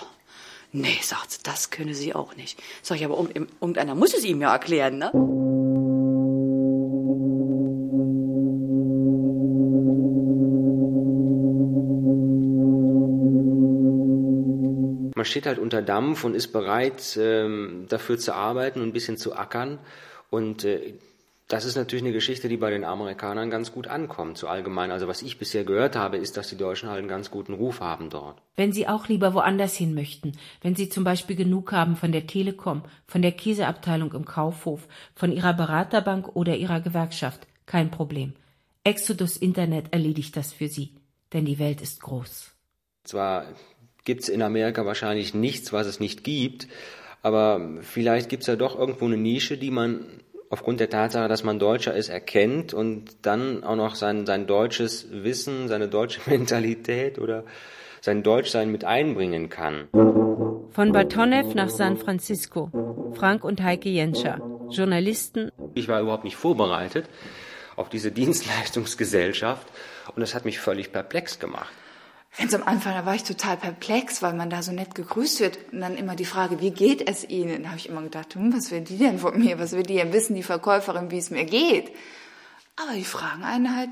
Nee, 0.73 0.99
sagt 1.01 1.31
sie, 1.31 1.39
das 1.43 1.69
könne 1.69 1.93
sie 1.93 2.13
auch 2.13 2.35
nicht. 2.35 2.61
Sag 2.81 2.97
ich, 2.97 3.05
aber 3.05 3.17
irgendeiner 3.17 3.95
muss 3.95 4.13
es 4.13 4.25
ihm 4.25 4.41
ja 4.41 4.51
erklären, 4.51 4.97
ne? 4.97 5.11
Man 15.15 15.25
steht 15.25 15.47
halt 15.47 15.57
unter 15.57 15.81
Dampf 15.81 16.25
und 16.25 16.35
ist 16.35 16.49
bereit, 16.49 17.17
ähm, 17.19 17.85
dafür 17.89 18.19
zu 18.19 18.33
arbeiten 18.33 18.81
und 18.81 18.89
ein 18.89 18.93
bisschen 18.93 19.17
zu 19.17 19.35
ackern. 19.35 19.79
Und 20.29 20.65
äh, 20.65 20.93
das 21.47 21.63
ist 21.63 21.77
natürlich 21.77 22.03
eine 22.03 22.13
Geschichte, 22.13 22.49
die 22.49 22.57
bei 22.57 22.71
den 22.71 22.83
Amerikanern 22.83 23.49
ganz 23.49 23.71
gut 23.71 23.87
ankommt, 23.87 24.37
so 24.37 24.47
allgemein. 24.47 24.91
Also 24.91 25.07
was 25.07 25.21
ich 25.21 25.37
bisher 25.37 25.63
gehört 25.63 25.95
habe, 25.95 26.17
ist, 26.17 26.35
dass 26.35 26.49
die 26.49 26.57
Deutschen 26.57 26.89
halt 26.89 26.99
einen 26.99 27.07
ganz 27.07 27.31
guten 27.31 27.53
Ruf 27.53 27.79
haben 27.79 28.09
dort. 28.09 28.41
Wenn 28.57 28.73
Sie 28.73 28.87
auch 28.87 29.07
lieber 29.07 29.33
woanders 29.33 29.75
hin 29.75 29.93
möchten, 29.93 30.33
wenn 30.61 30.75
Sie 30.75 30.89
zum 30.89 31.05
Beispiel 31.05 31.37
genug 31.37 31.71
haben 31.71 31.95
von 31.95 32.11
der 32.11 32.27
Telekom, 32.27 32.81
von 33.07 33.21
der 33.21 33.31
Käseabteilung 33.31 34.11
im 34.13 34.25
Kaufhof, 34.25 34.87
von 35.15 35.31
Ihrer 35.31 35.53
Beraterbank 35.53 36.35
oder 36.35 36.57
Ihrer 36.57 36.81
Gewerkschaft, 36.81 37.47
kein 37.65 37.91
Problem. 37.91 38.33
Exodus 38.83 39.37
Internet 39.37 39.93
erledigt 39.93 40.35
das 40.35 40.51
für 40.51 40.67
Sie, 40.67 40.91
denn 41.31 41.45
die 41.45 41.59
Welt 41.59 41.81
ist 41.81 42.01
groß. 42.01 42.51
Zwar 43.05 43.45
gibt's 44.03 44.27
in 44.27 44.41
Amerika 44.41 44.85
wahrscheinlich 44.85 45.33
nichts, 45.33 45.71
was 45.71 45.87
es 45.87 46.01
nicht 46.01 46.25
gibt, 46.25 46.67
aber 47.21 47.79
vielleicht 47.81 48.29
gibt's 48.29 48.47
ja 48.47 48.57
doch 48.57 48.77
irgendwo 48.77 49.05
eine 49.05 49.17
Nische, 49.17 49.57
die 49.57 49.71
man 49.71 50.05
aufgrund 50.49 50.79
der 50.79 50.89
Tatsache, 50.89 51.27
dass 51.27 51.43
man 51.43 51.59
Deutscher 51.59 51.93
ist, 51.93 52.09
erkennt 52.09 52.73
und 52.73 53.25
dann 53.25 53.63
auch 53.63 53.75
noch 53.75 53.95
sein, 53.95 54.25
sein 54.25 54.47
deutsches 54.47 55.07
Wissen, 55.11 55.67
seine 55.67 55.87
deutsche 55.87 56.21
Mentalität 56.29 57.19
oder 57.19 57.43
sein 58.01 58.23
Deutschsein 58.23 58.71
mit 58.71 58.85
einbringen 58.85 59.49
kann. 59.49 59.87
Von 60.71 60.91
Batonev 60.91 61.55
nach 61.55 61.69
San 61.69 61.97
Francisco. 61.97 62.69
Frank 63.15 63.43
und 63.43 63.63
Heike 63.63 63.89
Jenscher, 63.89 64.39
Journalisten. 64.69 65.51
Ich 65.73 65.87
war 65.87 66.01
überhaupt 66.01 66.23
nicht 66.23 66.35
vorbereitet 66.35 67.09
auf 67.75 67.89
diese 67.89 68.11
Dienstleistungsgesellschaft 68.21 69.67
und 70.15 70.21
das 70.21 70.35
hat 70.35 70.45
mich 70.45 70.59
völlig 70.59 70.91
perplex 70.91 71.39
gemacht. 71.39 71.73
Ganz 72.37 72.53
am 72.53 72.63
Anfang, 72.63 72.93
da 72.93 73.03
war 73.05 73.15
ich 73.15 73.23
total 73.23 73.57
perplex, 73.57 74.21
weil 74.21 74.33
man 74.33 74.51
da 74.51 74.61
so 74.61 74.71
nett 74.71 74.93
gegrüßt 74.93 75.39
wird. 75.39 75.57
Und 75.71 75.81
dann 75.81 75.97
immer 75.97 76.15
die 76.15 76.25
Frage, 76.25 76.61
wie 76.61 76.69
geht 76.69 77.09
es 77.09 77.27
Ihnen? 77.27 77.63
Da 77.63 77.69
habe 77.69 77.79
ich 77.79 77.89
immer 77.89 78.03
gedacht, 78.03 78.35
hm, 78.35 78.53
was 78.53 78.69
will 78.69 78.81
die 78.81 78.97
denn 78.97 79.17
von 79.17 79.39
mir? 79.39 79.57
Was 79.57 79.71
will 79.71 79.81
die 79.81 79.95
denn 79.95 80.13
wissen, 80.13 80.35
die 80.35 80.43
Verkäuferin, 80.43 81.09
wie 81.09 81.17
es 81.17 81.31
mir 81.31 81.45
geht? 81.45 81.91
Aber 82.75 82.93
die 82.93 83.05
fragen 83.05 83.43
einen 83.43 83.75
halt, 83.75 83.89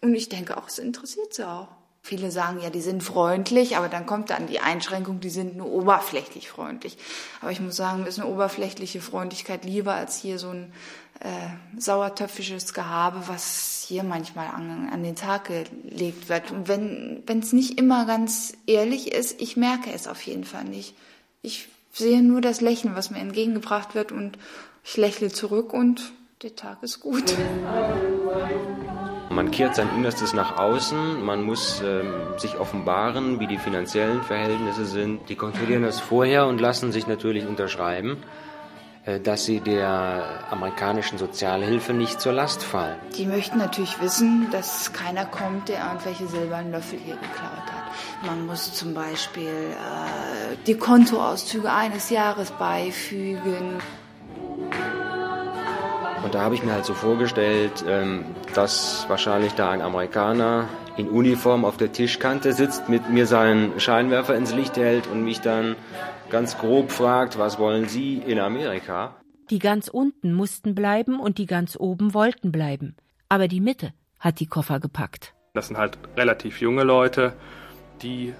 und 0.00 0.14
ich 0.14 0.28
denke 0.28 0.56
auch, 0.56 0.68
es 0.68 0.78
interessiert 0.78 1.34
sie 1.34 1.48
auch. 1.48 1.68
Viele 2.02 2.30
sagen 2.30 2.60
ja, 2.60 2.70
die 2.70 2.80
sind 2.80 3.02
freundlich, 3.02 3.76
aber 3.76 3.88
dann 3.88 4.06
kommt 4.06 4.30
dann 4.30 4.46
die 4.46 4.60
Einschränkung, 4.60 5.20
die 5.20 5.30
sind 5.30 5.56
nur 5.56 5.70
oberflächlich 5.70 6.48
freundlich. 6.48 6.96
Aber 7.40 7.50
ich 7.50 7.60
muss 7.60 7.76
sagen, 7.76 8.02
mir 8.02 8.08
ist 8.08 8.18
eine 8.18 8.28
oberflächliche 8.28 9.00
Freundlichkeit 9.00 9.64
lieber 9.64 9.94
als 9.94 10.16
hier 10.16 10.38
so 10.38 10.48
ein 10.50 10.72
äh, 11.20 11.78
sauertöpfisches 11.78 12.72
Gehabe, 12.72 13.24
was 13.26 13.84
hier 13.86 14.04
manchmal 14.04 14.48
an, 14.48 14.88
an 14.90 15.02
den 15.02 15.16
Tag 15.16 15.46
gelegt 15.46 16.28
wird. 16.28 16.50
Und 16.50 16.68
wenn 16.68 17.22
es 17.40 17.52
nicht 17.52 17.78
immer 17.78 18.06
ganz 18.06 18.52
ehrlich 18.66 19.12
ist, 19.12 19.40
ich 19.40 19.56
merke 19.56 19.92
es 19.92 20.06
auf 20.06 20.22
jeden 20.22 20.44
Fall 20.44 20.64
nicht. 20.64 20.94
Ich 21.42 21.68
sehe 21.92 22.22
nur 22.22 22.40
das 22.40 22.60
Lächeln, 22.60 22.94
was 22.94 23.10
mir 23.10 23.18
entgegengebracht 23.18 23.94
wird 23.94 24.12
und 24.12 24.38
ich 24.84 24.96
lächle 24.96 25.30
zurück 25.30 25.72
und 25.72 26.12
der 26.42 26.54
Tag 26.54 26.82
ist 26.82 27.00
gut. 27.00 27.34
Man 29.30 29.50
kehrt 29.50 29.76
sein 29.76 29.88
Innerstes 29.94 30.32
nach 30.32 30.56
außen, 30.56 31.22
man 31.22 31.42
muss 31.42 31.82
ähm, 31.84 32.14
sich 32.38 32.58
offenbaren, 32.58 33.40
wie 33.40 33.46
die 33.46 33.58
finanziellen 33.58 34.22
Verhältnisse 34.22 34.86
sind. 34.86 35.28
Die 35.28 35.36
kontrollieren 35.36 35.82
das 35.82 36.00
vorher 36.00 36.46
und 36.46 36.60
lassen 36.60 36.92
sich 36.92 37.06
natürlich 37.06 37.46
unterschreiben, 37.46 38.16
äh, 39.04 39.20
dass 39.20 39.44
sie 39.44 39.60
der 39.60 40.44
amerikanischen 40.50 41.18
Sozialhilfe 41.18 41.92
nicht 41.92 42.22
zur 42.22 42.32
Last 42.32 42.62
fallen. 42.62 42.96
Die 43.18 43.26
möchten 43.26 43.58
natürlich 43.58 44.00
wissen, 44.00 44.48
dass 44.50 44.94
keiner 44.94 45.26
kommt, 45.26 45.68
der 45.68 45.84
irgendwelche 45.84 46.26
silbernen 46.26 46.72
Löffel 46.72 46.98
hier 46.98 47.16
geklaut 47.16 47.66
hat. 47.66 48.26
Man 48.26 48.46
muss 48.46 48.72
zum 48.72 48.94
Beispiel 48.94 49.46
äh, 49.46 50.56
die 50.66 50.74
Kontoauszüge 50.74 51.70
eines 51.70 52.08
Jahres 52.08 52.50
beifügen. 52.52 53.78
Und 56.28 56.34
da 56.34 56.42
habe 56.42 56.54
ich 56.54 56.62
mir 56.62 56.74
halt 56.74 56.84
so 56.84 56.92
vorgestellt, 56.92 57.86
ähm, 57.88 58.22
dass 58.54 59.06
wahrscheinlich 59.08 59.54
da 59.54 59.70
ein 59.70 59.80
Amerikaner 59.80 60.68
in 60.98 61.08
Uniform 61.08 61.64
auf 61.64 61.78
der 61.78 61.90
Tischkante 61.90 62.52
sitzt, 62.52 62.90
mit 62.90 63.08
mir 63.08 63.26
seinen 63.26 63.80
Scheinwerfer 63.80 64.36
ins 64.36 64.52
Licht 64.52 64.76
hält 64.76 65.06
und 65.06 65.24
mich 65.24 65.40
dann 65.40 65.74
ganz 66.28 66.58
grob 66.58 66.92
fragt, 66.92 67.38
was 67.38 67.58
wollen 67.58 67.88
Sie 67.88 68.18
in 68.18 68.38
Amerika? 68.40 69.16
Die 69.48 69.58
ganz 69.58 69.88
unten 69.88 70.34
mussten 70.34 70.74
bleiben 70.74 71.18
und 71.18 71.38
die 71.38 71.46
ganz 71.46 71.80
oben 71.80 72.12
wollten 72.12 72.52
bleiben. 72.52 72.94
Aber 73.30 73.48
die 73.48 73.62
Mitte 73.62 73.94
hat 74.20 74.38
die 74.38 74.48
Koffer 74.48 74.80
gepackt. 74.80 75.32
Das 75.54 75.68
sind 75.68 75.78
halt 75.78 75.96
relativ 76.14 76.60
junge 76.60 76.82
Leute, 76.82 77.32
die 78.02 78.34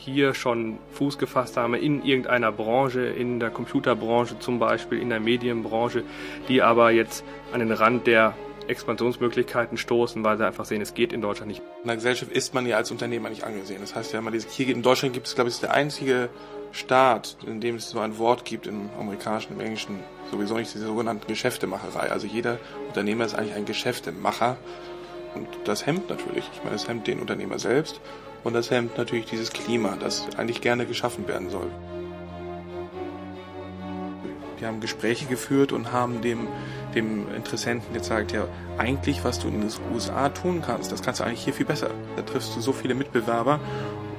hier 0.00 0.34
schon 0.34 0.78
Fuß 0.92 1.18
gefasst 1.18 1.56
haben 1.56 1.74
in 1.74 2.02
irgendeiner 2.04 2.50
Branche, 2.52 3.02
in 3.02 3.38
der 3.38 3.50
Computerbranche 3.50 4.38
zum 4.38 4.58
Beispiel, 4.58 4.98
in 4.98 5.10
der 5.10 5.20
Medienbranche, 5.20 6.04
die 6.48 6.62
aber 6.62 6.90
jetzt 6.90 7.24
an 7.52 7.60
den 7.60 7.70
Rand 7.70 8.06
der 8.06 8.34
Expansionsmöglichkeiten 8.66 9.76
stoßen, 9.76 10.22
weil 10.24 10.38
sie 10.38 10.46
einfach 10.46 10.64
sehen, 10.64 10.80
es 10.80 10.94
geht 10.94 11.12
in 11.12 11.20
Deutschland 11.20 11.48
nicht. 11.48 11.62
In 11.82 11.88
der 11.88 11.96
Gesellschaft 11.96 12.32
ist 12.32 12.54
man 12.54 12.66
ja 12.66 12.76
als 12.76 12.90
Unternehmer 12.90 13.28
nicht 13.28 13.44
angesehen. 13.44 13.80
Das 13.80 13.94
heißt, 13.94 14.14
man 14.14 14.32
diese, 14.32 14.48
hier 14.48 14.68
in 14.68 14.82
Deutschland 14.82 15.12
gibt 15.12 15.26
es, 15.26 15.34
glaube 15.34 15.50
ich, 15.50 15.58
der 15.58 15.74
einzige 15.74 16.30
Staat, 16.72 17.36
in 17.46 17.60
dem 17.60 17.76
es 17.76 17.90
so 17.90 17.98
ein 17.98 18.18
Wort 18.18 18.44
gibt, 18.44 18.66
im 18.66 18.90
amerikanischen, 18.98 19.54
im 19.54 19.60
englischen, 19.60 19.98
sowieso 20.30 20.56
nicht 20.56 20.72
diese 20.72 20.86
sogenannte 20.86 21.26
Geschäftemacherei. 21.26 22.10
Also 22.10 22.26
jeder 22.26 22.58
Unternehmer 22.86 23.24
ist 23.24 23.34
eigentlich 23.34 23.56
ein 23.56 23.64
Geschäftemacher. 23.64 24.56
Und 25.34 25.48
das 25.64 25.86
hemmt 25.86 26.10
natürlich. 26.10 26.48
Ich 26.52 26.62
meine, 26.64 26.76
es 26.76 26.88
hemmt 26.88 27.06
den 27.06 27.20
Unternehmer 27.20 27.58
selbst 27.58 28.00
und 28.44 28.54
das 28.54 28.70
hemmt 28.70 28.98
natürlich 28.98 29.26
dieses 29.26 29.52
Klima, 29.52 29.96
das 29.98 30.26
eigentlich 30.36 30.60
gerne 30.60 30.86
geschaffen 30.86 31.28
werden 31.28 31.50
soll. 31.50 31.70
Wir 34.58 34.68
haben 34.68 34.80
Gespräche 34.80 35.24
geführt 35.24 35.72
und 35.72 35.90
haben 35.90 36.20
dem, 36.20 36.46
dem 36.94 37.34
Interessenten 37.34 37.94
gezeigt, 37.94 38.32
ja, 38.32 38.46
eigentlich, 38.76 39.24
was 39.24 39.38
du 39.38 39.48
in 39.48 39.62
den 39.62 39.70
USA 39.94 40.28
tun 40.28 40.62
kannst, 40.64 40.92
das 40.92 41.02
kannst 41.02 41.20
du 41.20 41.24
eigentlich 41.24 41.44
hier 41.44 41.54
viel 41.54 41.64
besser. 41.64 41.90
Da 42.16 42.22
triffst 42.22 42.54
du 42.54 42.60
so 42.60 42.72
viele 42.72 42.94
Mitbewerber 42.94 43.58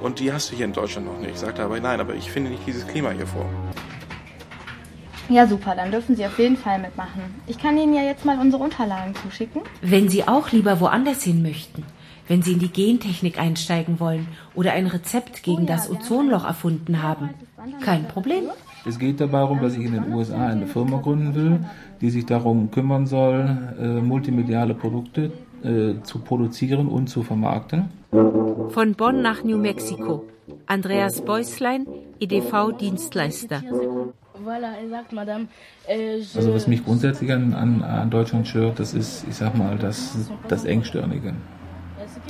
und 0.00 0.18
die 0.18 0.32
hast 0.32 0.50
du 0.50 0.56
hier 0.56 0.64
in 0.64 0.72
Deutschland 0.72 1.06
noch 1.06 1.18
nicht. 1.18 1.38
Sagt 1.38 1.60
er 1.60 1.66
aber, 1.66 1.78
nein, 1.78 2.00
aber 2.00 2.14
ich 2.14 2.30
finde 2.30 2.50
nicht 2.50 2.66
dieses 2.66 2.86
Klima 2.88 3.10
hier 3.10 3.26
vor. 3.26 3.48
Ja, 5.32 5.46
super, 5.46 5.74
dann 5.74 5.90
dürfen 5.90 6.14
Sie 6.14 6.26
auf 6.26 6.38
jeden 6.38 6.58
Fall 6.58 6.78
mitmachen. 6.78 7.22
Ich 7.46 7.56
kann 7.56 7.78
Ihnen 7.78 7.94
ja 7.94 8.02
jetzt 8.02 8.26
mal 8.26 8.38
unsere 8.38 8.62
Unterlagen 8.62 9.14
zuschicken. 9.14 9.62
Wenn 9.80 10.10
Sie 10.10 10.28
auch 10.28 10.52
lieber 10.52 10.78
woanders 10.78 11.22
hin 11.22 11.42
möchten, 11.42 11.84
wenn 12.28 12.42
Sie 12.42 12.52
in 12.52 12.58
die 12.58 12.68
Gentechnik 12.68 13.40
einsteigen 13.40 13.98
wollen 13.98 14.28
oder 14.54 14.72
ein 14.72 14.86
Rezept 14.86 15.42
gegen 15.42 15.64
das 15.64 15.90
Ozonloch 15.90 16.44
erfunden 16.44 17.02
haben. 17.02 17.30
Kein 17.80 18.06
Problem. 18.08 18.44
Es 18.84 18.98
geht 18.98 19.20
dabei 19.20 19.38
darum, 19.38 19.62
dass 19.62 19.74
ich 19.74 19.84
in 19.86 19.92
den 19.92 20.12
USA 20.12 20.48
eine 20.48 20.66
Firma 20.66 20.98
gründen 20.98 21.34
will, 21.34 21.60
die 22.02 22.10
sich 22.10 22.26
darum 22.26 22.70
kümmern 22.70 23.06
soll, 23.06 23.56
äh, 23.80 23.86
multimediale 24.02 24.74
Produkte 24.74 25.32
äh, 25.62 25.94
zu 26.02 26.18
produzieren 26.18 26.88
und 26.88 27.06
zu 27.08 27.22
vermarkten. 27.22 27.84
Von 28.10 28.94
Bonn 28.96 29.22
nach 29.22 29.44
New 29.44 29.56
Mexico. 29.56 30.24
Andreas 30.66 31.22
Beuslein, 31.22 31.86
EDV-Dienstleister. 32.20 33.62
Also 36.36 36.54
was 36.54 36.66
mich 36.66 36.84
grundsätzlich 36.84 37.32
an, 37.32 37.54
an, 37.54 37.82
an 37.82 38.10
Deutschland 38.10 38.48
stört, 38.48 38.78
das 38.78 38.94
ist, 38.94 39.24
ich 39.28 39.36
sag 39.36 39.56
mal, 39.56 39.78
das, 39.78 40.16
das 40.48 40.64
Engstirnige. 40.64 41.34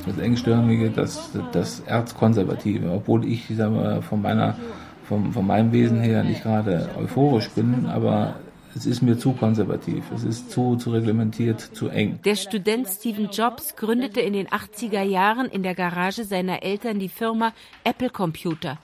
Das 0.05 0.17
Engstirnige, 0.17 0.91
das, 0.91 1.31
das 1.51 1.81
Erzkonservative. 1.81 2.91
Obwohl 2.91 3.25
ich, 3.25 3.49
ich 3.49 3.57
sag 3.57 3.71
mal, 3.71 4.01
von 4.01 4.21
meiner, 4.21 4.55
von, 5.03 5.31
von 5.31 5.45
meinem 5.45 5.71
Wesen 5.71 5.99
her 5.99 6.23
nicht 6.23 6.43
gerade 6.43 6.89
euphorisch 6.97 7.49
bin, 7.49 7.87
aber 7.87 8.35
es 8.75 8.85
ist 8.85 9.01
mir 9.01 9.17
zu 9.17 9.33
konservativ, 9.33 10.03
es 10.15 10.23
ist 10.23 10.51
zu, 10.51 10.75
zu 10.77 10.91
reglementiert, 10.91 11.59
zu 11.59 11.89
eng. 11.89 12.19
Der 12.25 12.35
Student 12.35 12.87
Stephen 12.87 13.29
Jobs 13.31 13.75
gründete 13.75 14.19
in 14.19 14.33
den 14.33 14.47
80er 14.47 15.03
Jahren 15.03 15.47
in 15.47 15.61
der 15.63 15.75
Garage 15.75 16.23
seiner 16.23 16.63
Eltern 16.63 16.97
die 16.97 17.09
Firma 17.09 17.53
Apple 17.83 18.09
Computer. 18.09 18.79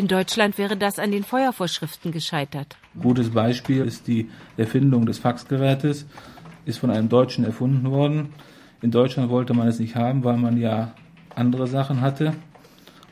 In 0.00 0.08
Deutschland 0.08 0.56
wäre 0.56 0.78
das 0.78 0.98
an 0.98 1.10
den 1.10 1.24
Feuervorschriften 1.24 2.10
gescheitert. 2.10 2.78
Gutes 2.98 3.28
Beispiel 3.28 3.84
ist 3.84 4.06
die 4.06 4.30
Erfindung 4.56 5.04
des 5.04 5.18
Faxgerätes, 5.18 6.06
ist 6.64 6.78
von 6.78 6.90
einem 6.90 7.10
Deutschen 7.10 7.44
erfunden 7.44 7.90
worden. 7.90 8.32
In 8.80 8.92
Deutschland 8.92 9.28
wollte 9.28 9.52
man 9.52 9.68
es 9.68 9.78
nicht 9.78 9.96
haben, 9.96 10.24
weil 10.24 10.38
man 10.38 10.56
ja 10.56 10.94
andere 11.34 11.66
Sachen 11.66 12.00
hatte 12.00 12.32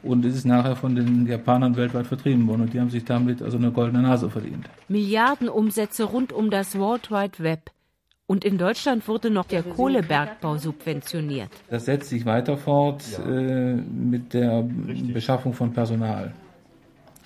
und 0.03 0.25
es 0.25 0.35
ist 0.35 0.47
nachher 0.47 0.77
von 0.77 0.95
den 0.95 1.27
Japanern 1.27 1.77
weltweit 1.77 2.07
vertrieben 2.07 2.49
worden 2.49 2.63
und 2.63 2.73
die 2.73 2.81
haben 2.81 2.89
sich 2.89 3.05
damit 3.05 3.43
also 3.43 3.59
eine 3.59 3.71
goldene 3.71 4.01
Nase 4.01 4.31
verdient. 4.31 4.65
Milliardenumsätze 4.89 6.05
rund 6.05 6.33
um 6.33 6.49
das 6.49 6.79
World 6.79 7.11
Wide 7.11 7.39
Web. 7.41 7.71
Und 8.27 8.47
in 8.47 8.57
Deutschland 8.57 9.07
wurde 9.09 9.29
noch 9.29 9.45
der 9.45 9.63
Kohlebergbau 9.63 10.57
subventioniert. 10.57 11.51
Das 11.69 11.85
setzt 11.85 12.09
sich 12.09 12.25
weiter 12.25 12.57
fort 12.57 13.03
äh, 13.27 13.75
mit 13.75 14.33
der 14.33 14.67
Beschaffung 15.13 15.53
von 15.53 15.75
Personal. 15.75 16.33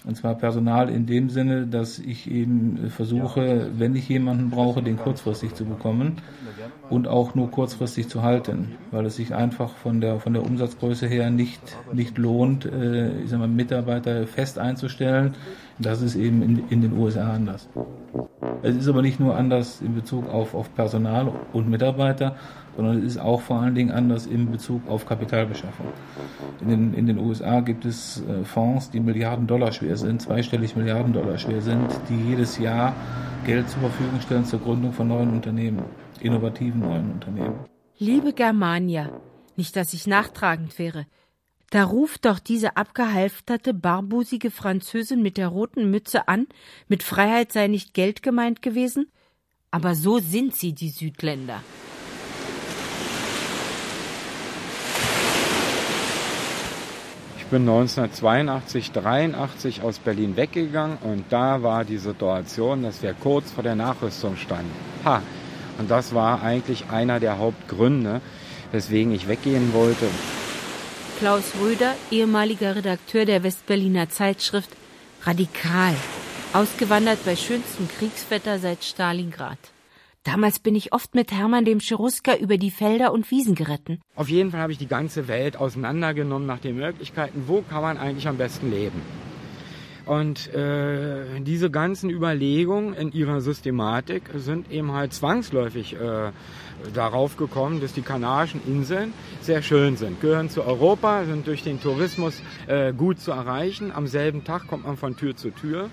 Und 0.05 0.17
zwar 0.17 0.35
Personal 0.35 0.89
in 0.89 1.07
dem 1.07 1.31
Sinne, 1.31 1.67
dass 1.67 1.99
ich 1.99 2.29
eben 2.31 2.91
versuche, 2.91 3.71
wenn 3.77 3.95
ich 3.95 4.09
jemanden 4.09 4.51
brauche, 4.51 4.83
den 4.83 4.97
kurzfristig 4.97 5.55
zu 5.55 5.65
bekommen 5.65 6.17
und 6.91 7.07
auch 7.07 7.35
nur 7.35 7.51
kurzfristig 7.51 8.09
zu 8.09 8.23
halten, 8.23 8.73
weil 8.91 9.07
es 9.07 9.17
sich 9.17 9.35
einfach 9.35 9.77
von 9.77 10.01
der, 10.01 10.19
von 10.19 10.33
der 10.33 10.43
Umsatzgröße 10.43 11.07
her 11.07 11.31
nicht, 11.31 11.61
nicht 11.93 12.19
lohnt, 12.19 12.65
äh, 12.65 13.23
ich 13.23 13.31
sag 13.31 13.39
mal, 13.39 13.49
Mitarbeiter 13.49 14.27
fest 14.27 14.59
einzustellen. 14.59 15.35
Das 15.79 16.03
ist 16.03 16.17
eben 16.17 16.43
in, 16.43 16.69
in 16.69 16.81
den 16.83 16.93
USA 16.99 17.33
anders. 17.33 17.69
Es 18.63 18.77
ist 18.77 18.89
aber 18.89 19.03
nicht 19.03 19.21
nur 19.21 19.37
anders 19.37 19.81
in 19.81 19.95
Bezug 19.95 20.29
auf, 20.29 20.55
auf 20.55 20.75
Personal 20.75 21.33
und 21.53 21.69
Mitarbeiter, 21.69 22.37
sondern 22.77 22.99
es 22.99 23.05
ist 23.05 23.19
auch 23.19 23.41
vor 23.41 23.61
allen 23.61 23.75
Dingen 23.75 23.91
anders 23.91 24.27
in 24.27 24.51
Bezug 24.51 24.89
auf 24.89 25.07
Kapitalbeschaffung. 25.07 25.87
In 26.61 26.69
den, 26.69 26.95
in 26.95 27.07
den 27.07 27.19
USA 27.19 27.61
gibt 27.61 27.85
es 27.85 28.23
äh, 28.29 28.45
Fonds, 28.45 28.91
die 28.91 29.01
Milliarden 29.01 29.47
Dollar 29.47 29.73
schwer 29.73 29.97
sind, 29.97 30.23
zweistellig 30.23 30.75
Milliarden 30.77 31.13
Dollar 31.13 31.39
schwer 31.39 31.61
sind, 31.61 31.89
die 32.09 32.31
jedes 32.31 32.59
Jahr 32.59 32.95
Geld 33.45 33.69
zur 33.69 33.81
Verfügung 33.81 34.21
stellen 34.21 34.45
zur 34.45 34.61
Gründung 34.61 34.93
von 34.93 35.09
neuen 35.09 35.31
Unternehmen, 35.31 35.83
innovativen 36.21 36.81
neuen 36.81 37.13
Unternehmen. 37.13 37.55
Liebe 37.99 38.33
Germania, 38.33 39.11
nicht, 39.57 39.77
dass 39.77 39.93
ich 39.93 40.07
nachtragend 40.07 40.79
wäre, 40.79 41.07
da 41.73 41.85
ruft 41.85 42.27
doch 42.27 42.39
diese 42.39 42.77
abgehalfterte, 42.77 43.73
barbusige 43.73 44.51
Französin 44.51 45.23
mit 45.23 45.39
der 45.39 45.49
roten 45.49 45.91
Mütze 45.91 46.29
an, 46.29 46.47
mit 46.87 47.03
Freiheit 47.03 47.51
sei 47.51 47.67
nicht 47.67 47.95
Geld 47.95 48.23
gemeint 48.23 48.61
gewesen? 48.61 49.11
Aber 49.71 49.95
so 49.95 50.19
sind 50.19 50.55
sie, 50.55 50.75
die 50.75 50.91
Südländer. 50.91 51.63
Ich 57.39 57.47
bin 57.47 57.63
1982, 57.63 58.93
83 58.93 59.81
aus 59.81 59.99
Berlin 59.99 60.37
weggegangen 60.37 60.99
und 60.99 61.25
da 61.31 61.63
war 61.63 61.87
die 61.87 61.97
Situation, 61.97 62.83
dass 62.83 63.03
wir 63.03 63.15
kurz 63.15 63.51
vor 63.51 63.63
der 63.63 63.77
Nachrüstung 63.77 64.37
standen. 64.37 64.71
Ha! 65.07 65.23
Und 65.79 65.91
das 65.91 66.15
war 66.15 66.43
eigentlich 66.43 66.91
einer 66.91 67.19
der 67.19 67.39
Hauptgründe, 67.39 68.21
weswegen 68.73 69.15
ich 69.15 69.27
weggehen 69.27 69.73
wollte. 69.73 70.07
Klaus 71.23 71.53
Röder, 71.61 71.95
ehemaliger 72.11 72.75
Redakteur 72.75 73.25
der 73.25 73.45
Westberliner 73.45 74.09
Zeitschrift 74.09 74.71
Radikal, 75.23 75.95
ausgewandert 76.53 77.25
bei 77.25 77.37
schönstem 77.37 77.87
Kriegswetter 77.89 78.59
seit 78.59 78.83
Stalingrad. 78.83 79.59
Damals 80.25 80.59
bin 80.59 80.75
ich 80.75 80.93
oft 80.93 81.15
mit 81.15 81.31
Hermann 81.31 81.65
dem 81.65 81.79
Cherusker 81.79 82.41
über 82.41 82.57
die 82.57 82.73
Felder 82.73 83.13
und 83.13 83.31
Wiesen 83.31 83.55
geritten. 83.55 84.01
Auf 84.17 84.31
jeden 84.31 84.51
Fall 84.51 84.63
habe 84.63 84.73
ich 84.73 84.79
die 84.79 84.89
ganze 84.89 85.29
Welt 85.29 85.57
auseinandergenommen 85.57 86.49
nach 86.49 86.59
den 86.59 86.75
Möglichkeiten, 86.75 87.45
wo 87.47 87.63
kann 87.63 87.83
man 87.83 87.99
eigentlich 87.99 88.27
am 88.27 88.37
besten 88.37 88.73
leben. 88.73 89.01
Und 90.05 90.53
äh, 90.53 91.41
diese 91.41 91.71
ganzen 91.71 92.11
Überlegungen 92.11 92.95
in 92.95 93.13
ihrer 93.13 93.41
Systematik 93.41 94.25
sind 94.35 94.71
eben 94.71 94.93
halt 94.93 95.13
zwangsläufig 95.13 95.95
äh, 95.95 96.33
darauf 96.93 97.37
gekommen, 97.37 97.81
dass 97.81 97.93
die 97.93 98.03
Kanarischen 98.03 98.61
Inseln 98.67 99.13
sehr 99.43 99.63
schön 99.63 99.97
sind, 99.97 100.21
gehören 100.21 100.51
zu 100.51 100.65
Europa, 100.65 101.25
sind 101.25 101.47
durch 101.47 101.63
den 101.63 101.81
Tourismus 101.81 102.43
äh, 102.67 102.93
gut 102.93 103.21
zu 103.21 103.31
erreichen. 103.31 103.93
Am 103.93 104.09
selben 104.09 104.43
Tag 104.43 104.67
kommt 104.67 104.87
man 104.87 104.97
von 104.97 105.17
Tür 105.17 105.37
zu 105.37 105.51
Tür. 105.51 105.89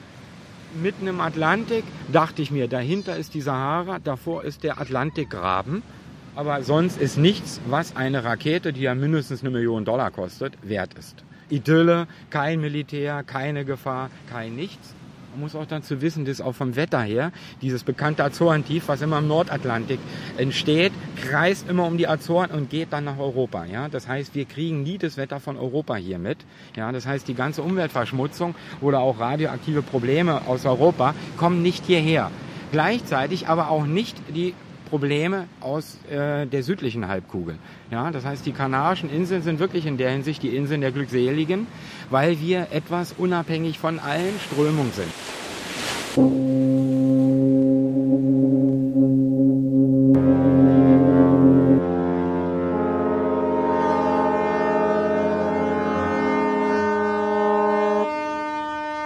Mitten 0.81 1.07
im 1.07 1.21
Atlantik 1.21 1.83
dachte 2.11 2.41
ich 2.41 2.51
mir, 2.51 2.67
dahinter 2.67 3.15
ist 3.15 3.33
die 3.33 3.41
Sahara, 3.41 3.99
davor 3.99 4.43
ist 4.43 4.63
der 4.63 4.79
Atlantikgraben. 4.79 5.83
Aber 6.35 6.63
sonst 6.63 6.99
ist 6.99 7.17
nichts, 7.17 7.59
was 7.67 7.95
eine 7.95 8.23
Rakete, 8.23 8.71
die 8.71 8.81
ja 8.81 8.95
mindestens 8.95 9.41
eine 9.41 9.49
Million 9.49 9.83
Dollar 9.83 10.11
kostet, 10.11 10.53
wert 10.63 10.93
ist. 10.93 11.23
Idylle, 11.49 12.07
kein 12.29 12.61
Militär, 12.61 13.23
keine 13.23 13.65
Gefahr, 13.65 14.09
kein 14.29 14.55
nichts. 14.55 14.93
Man 15.31 15.41
muss 15.41 15.55
auch 15.55 15.67
dazu 15.67 16.01
wissen, 16.01 16.25
dass 16.25 16.41
auch 16.41 16.53
vom 16.53 16.75
Wetter 16.75 17.01
her 17.01 17.31
dieses 17.61 17.83
bekannte 17.83 18.23
Azorentief, 18.23 18.87
was 18.87 19.01
immer 19.01 19.19
im 19.19 19.27
Nordatlantik 19.27 19.99
entsteht, 20.37 20.91
kreist 21.15 21.69
immer 21.69 21.85
um 21.85 21.97
die 21.97 22.07
Azoren 22.07 22.49
und 22.49 22.69
geht 22.69 22.91
dann 22.91 23.05
nach 23.05 23.19
Europa. 23.19 23.65
Ja, 23.65 23.89
das 23.89 24.07
heißt, 24.07 24.33
wir 24.33 24.45
kriegen 24.45 24.81
nie 24.81 24.97
das 24.97 25.17
Wetter 25.17 25.39
von 25.39 25.55
Europa 25.55 25.95
hier 25.95 26.17
mit. 26.17 26.39
Ja, 26.75 26.91
das 26.91 27.05
heißt, 27.05 27.27
die 27.27 27.35
ganze 27.35 27.61
Umweltverschmutzung 27.61 28.55
oder 28.81 29.01
auch 29.01 29.19
radioaktive 29.19 29.83
Probleme 29.83 30.41
aus 30.47 30.65
Europa 30.65 31.13
kommen 31.37 31.61
nicht 31.61 31.85
hierher. 31.85 32.31
Gleichzeitig 32.71 33.47
aber 33.47 33.69
auch 33.69 33.85
nicht 33.85 34.17
die 34.35 34.53
Probleme 34.89 35.47
aus 35.61 35.97
äh, 36.09 36.45
der 36.47 36.63
südlichen 36.63 37.07
Halbkugel. 37.07 37.55
Ja, 37.91 38.11
das 38.11 38.25
heißt, 38.25 38.45
die 38.45 38.51
Kanarischen 38.51 39.09
Inseln 39.09 39.43
sind 39.43 39.59
wirklich 39.59 39.85
in 39.85 39.97
der 39.97 40.11
Hinsicht 40.11 40.41
die 40.43 40.55
Inseln 40.55 40.81
der 40.81 40.91
Glückseligen, 40.91 41.67
weil 42.09 42.39
wir 42.39 42.67
etwas 42.71 43.13
unabhängig 43.17 43.77
von 43.79 43.99
allen 43.99 44.33
Strömungen 44.47 44.91
sind. 44.91 45.11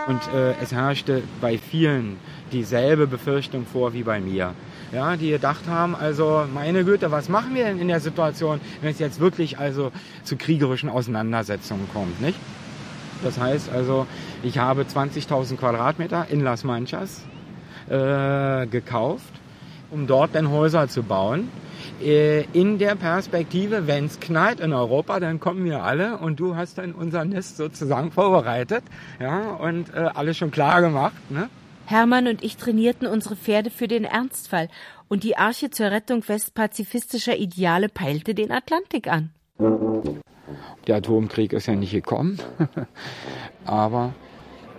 Und 0.07 0.21
äh, 0.33 0.53
es 0.61 0.71
herrschte 0.71 1.23
bei 1.41 1.57
vielen 1.57 2.17
dieselbe 2.51 3.07
Befürchtung 3.07 3.65
vor 3.65 3.93
wie 3.93 4.03
bei 4.03 4.19
mir 4.19 4.53
ja, 4.93 5.17
die 5.17 5.31
gedacht 5.31 5.67
haben, 5.67 5.95
also 5.95 6.45
meine 6.53 6.85
Güte, 6.85 7.11
was 7.11 7.27
machen 7.27 7.55
wir 7.55 7.65
denn 7.65 7.79
in 7.79 7.87
der 7.87 7.99
Situation, 7.99 8.61
wenn 8.81 8.91
es 8.91 8.99
jetzt 8.99 9.19
wirklich 9.19 9.57
also 9.57 9.91
zu 10.23 10.37
kriegerischen 10.37 10.89
Auseinandersetzungen 10.89 11.87
kommt, 11.91 12.21
nicht? 12.21 12.37
Das 13.23 13.39
heißt 13.39 13.71
also, 13.71 14.05
ich 14.43 14.57
habe 14.57 14.83
20.000 14.83 15.55
Quadratmeter 15.57 16.27
in 16.29 16.41
Las 16.41 16.63
Manchas 16.63 17.21
äh, 17.89 18.67
gekauft, 18.67 19.33
um 19.91 20.07
dort 20.07 20.35
dann 20.35 20.49
Häuser 20.49 20.87
zu 20.87 21.03
bauen. 21.03 21.49
Äh, 22.01 22.43
in 22.53 22.77
der 22.77 22.95
Perspektive, 22.95 23.87
wenn 23.87 24.05
es 24.05 24.19
knallt 24.19 24.59
in 24.59 24.73
Europa, 24.73 25.19
dann 25.19 25.39
kommen 25.39 25.63
wir 25.65 25.83
alle 25.83 26.17
und 26.17 26.39
du 26.39 26.55
hast 26.55 26.77
dann 26.77 26.91
unser 26.91 27.25
Nest 27.25 27.57
sozusagen 27.57 28.11
vorbereitet 28.11 28.83
ja, 29.19 29.51
und 29.53 29.93
äh, 29.93 30.09
alles 30.13 30.37
schon 30.37 30.51
klar 30.51 30.81
gemacht. 30.81 31.13
Ne? 31.29 31.49
Hermann 31.85 32.27
und 32.27 32.43
ich 32.43 32.57
trainierten 32.57 33.07
unsere 33.07 33.35
Pferde 33.35 33.69
für 33.69 33.87
den 33.87 34.05
Ernstfall 34.05 34.69
und 35.09 35.23
die 35.23 35.37
Arche 35.37 35.69
zur 35.69 35.91
Rettung 35.91 36.27
westpazifistischer 36.27 37.37
Ideale 37.37 37.89
peilte 37.89 38.33
den 38.33 38.51
Atlantik 38.51 39.07
an. 39.07 39.31
Der 40.87 40.97
Atomkrieg 40.97 41.53
ist 41.53 41.67
ja 41.67 41.75
nicht 41.75 41.91
gekommen, 41.91 42.39
aber 43.65 44.13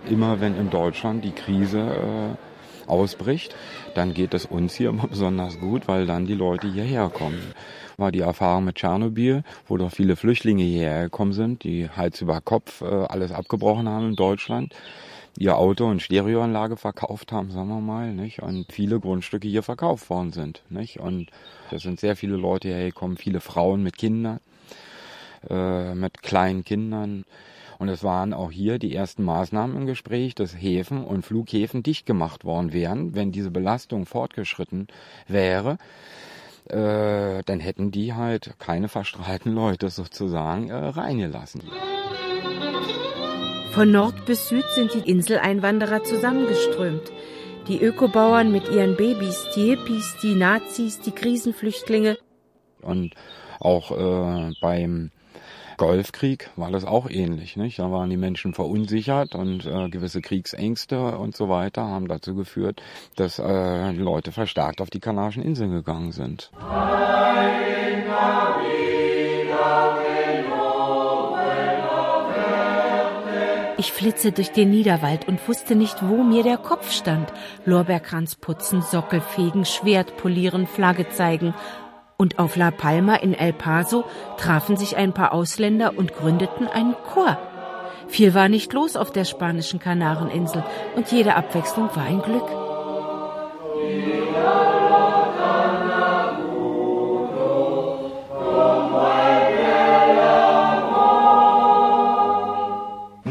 immer 0.09 0.41
wenn 0.41 0.57
in 0.57 0.69
Deutschland 0.69 1.23
die 1.23 1.31
Krise 1.31 1.79
äh, 1.79 2.89
ausbricht, 2.89 3.55
dann 3.93 4.13
geht 4.13 4.33
es 4.33 4.45
uns 4.45 4.75
hier 4.75 4.89
immer 4.89 5.07
besonders 5.09 5.59
gut, 5.59 5.87
weil 5.87 6.05
dann 6.05 6.25
die 6.25 6.33
Leute 6.33 6.71
hierher 6.71 7.09
kommen. 7.09 7.53
War 7.97 8.11
die 8.11 8.19
Erfahrung 8.19 8.65
mit 8.65 8.75
Tschernobyl, 8.75 9.43
wo 9.67 9.77
doch 9.77 9.91
viele 9.91 10.15
Flüchtlinge 10.15 10.63
hierher 10.63 11.03
gekommen 11.03 11.33
sind, 11.33 11.63
die 11.63 11.89
Hals 11.89 12.21
über 12.21 12.41
Kopf 12.41 12.81
äh, 12.81 12.85
alles 12.85 13.31
abgebrochen 13.31 13.87
haben 13.87 14.09
in 14.09 14.15
Deutschland 14.15 14.73
ihr 15.37 15.57
Auto 15.57 15.85
und 15.85 16.01
Stereoanlage 16.01 16.77
verkauft 16.77 17.31
haben, 17.31 17.51
sagen 17.51 17.67
wir 17.69 17.81
mal, 17.81 18.13
nicht? 18.13 18.41
Und 18.41 18.71
viele 18.71 18.99
Grundstücke 18.99 19.47
hier 19.47 19.63
verkauft 19.63 20.09
worden 20.09 20.31
sind, 20.31 20.63
nicht? 20.69 20.99
Und 20.99 21.29
da 21.71 21.79
sind 21.79 21.99
sehr 21.99 22.15
viele 22.15 22.35
Leute 22.37 22.69
hergekommen, 22.69 23.17
viele 23.17 23.39
Frauen 23.41 23.83
mit 23.83 23.97
Kindern. 23.97 24.39
äh, 25.49 25.93
mit 25.95 26.21
kleinen 26.21 26.63
Kindern. 26.63 27.25
Und 27.77 27.89
es 27.89 28.03
waren 28.03 28.33
auch 28.33 28.51
hier 28.51 28.79
die 28.79 28.95
ersten 28.95 29.23
Maßnahmen 29.23 29.75
im 29.75 29.85
Gespräch, 29.85 30.33
dass 30.35 30.53
Häfen 30.53 31.03
und 31.03 31.25
Flughäfen 31.25 31.83
dicht 31.83 32.05
gemacht 32.05 32.45
worden 32.45 32.71
wären, 32.73 33.15
wenn 33.15 33.31
diese 33.31 33.51
Belastung 33.51 34.05
fortgeschritten 34.05 34.87
wäre. 35.27 35.77
Äh, 36.69 37.43
dann 37.45 37.59
hätten 37.59 37.91
die 37.91 38.13
halt 38.13 38.55
keine 38.59 38.87
verstrahlten 38.87 39.53
Leute 39.53 39.89
sozusagen 39.89 40.69
äh, 40.69 40.75
reingelassen. 40.75 41.63
Von 43.75 43.91
Nord 43.91 44.25
bis 44.25 44.47
Süd 44.47 44.63
sind 44.69 44.93
die 44.93 45.11
Inseleinwanderer 45.11 46.01
zusammengeströmt. 46.01 47.11
Die 47.67 47.81
Ökobauern 47.81 48.49
mit 48.49 48.69
ihren 48.69 48.95
Babys, 48.95 49.49
die 49.53 49.65
Hippies, 49.65 50.15
die 50.23 50.33
Nazis, 50.33 51.01
die 51.01 51.11
Krisenflüchtlinge. 51.11 52.17
Und 52.81 53.15
auch 53.59 53.91
äh, 53.91 54.53
beim 54.61 55.11
Golfkrieg 55.75 56.51
war 56.55 56.71
das 56.71 56.85
auch 56.85 57.09
ähnlich. 57.09 57.57
Nicht? 57.57 57.77
Da 57.79 57.91
waren 57.91 58.09
die 58.09 58.15
Menschen 58.15 58.53
verunsichert 58.53 59.35
und 59.35 59.65
äh, 59.65 59.89
gewisse 59.89 60.21
Kriegsängste 60.21 61.17
und 61.17 61.35
so 61.35 61.49
weiter 61.49 61.83
haben 61.83 62.07
dazu 62.07 62.33
geführt, 62.33 62.81
dass 63.17 63.39
äh, 63.39 63.91
Leute 63.91 64.31
verstärkt 64.31 64.79
auf 64.79 64.89
die 64.89 65.01
Kanarischen 65.01 65.43
Inseln 65.43 65.71
gegangen 65.71 66.13
sind. 66.13 66.49
Ich 73.77 73.91
flitze 73.91 74.31
durch 74.31 74.51
den 74.51 74.69
Niederwald 74.69 75.27
und 75.27 75.45
wusste 75.47 75.75
nicht, 75.75 75.97
wo 76.01 76.23
mir 76.23 76.43
der 76.43 76.57
Kopf 76.57 76.91
stand. 76.91 77.33
Lorbeerkranz 77.65 78.35
putzen, 78.35 78.81
Sockel 78.81 79.19
fegen, 79.19 79.65
Schwert 79.65 80.15
polieren, 80.15 80.65
Flagge 80.65 81.09
zeigen. 81.09 81.53
Und 82.17 82.39
auf 82.39 82.55
La 82.55 82.71
Palma 82.71 83.15
in 83.15 83.33
El 83.33 83.51
Paso 83.51 84.05
trafen 84.37 84.77
sich 84.77 84.95
ein 84.95 85.13
paar 85.13 85.33
Ausländer 85.33 85.97
und 85.97 86.13
gründeten 86.13 86.67
einen 86.67 86.95
Chor. 87.13 87.37
Viel 88.07 88.33
war 88.33 88.47
nicht 88.47 88.71
los 88.71 88.95
auf 88.95 89.11
der 89.11 89.25
spanischen 89.25 89.79
Kanareninsel 89.79 90.63
und 90.95 91.11
jede 91.11 91.35
Abwechslung 91.35 91.89
war 91.95 92.03
ein 92.03 92.21
Glück. 92.21 92.47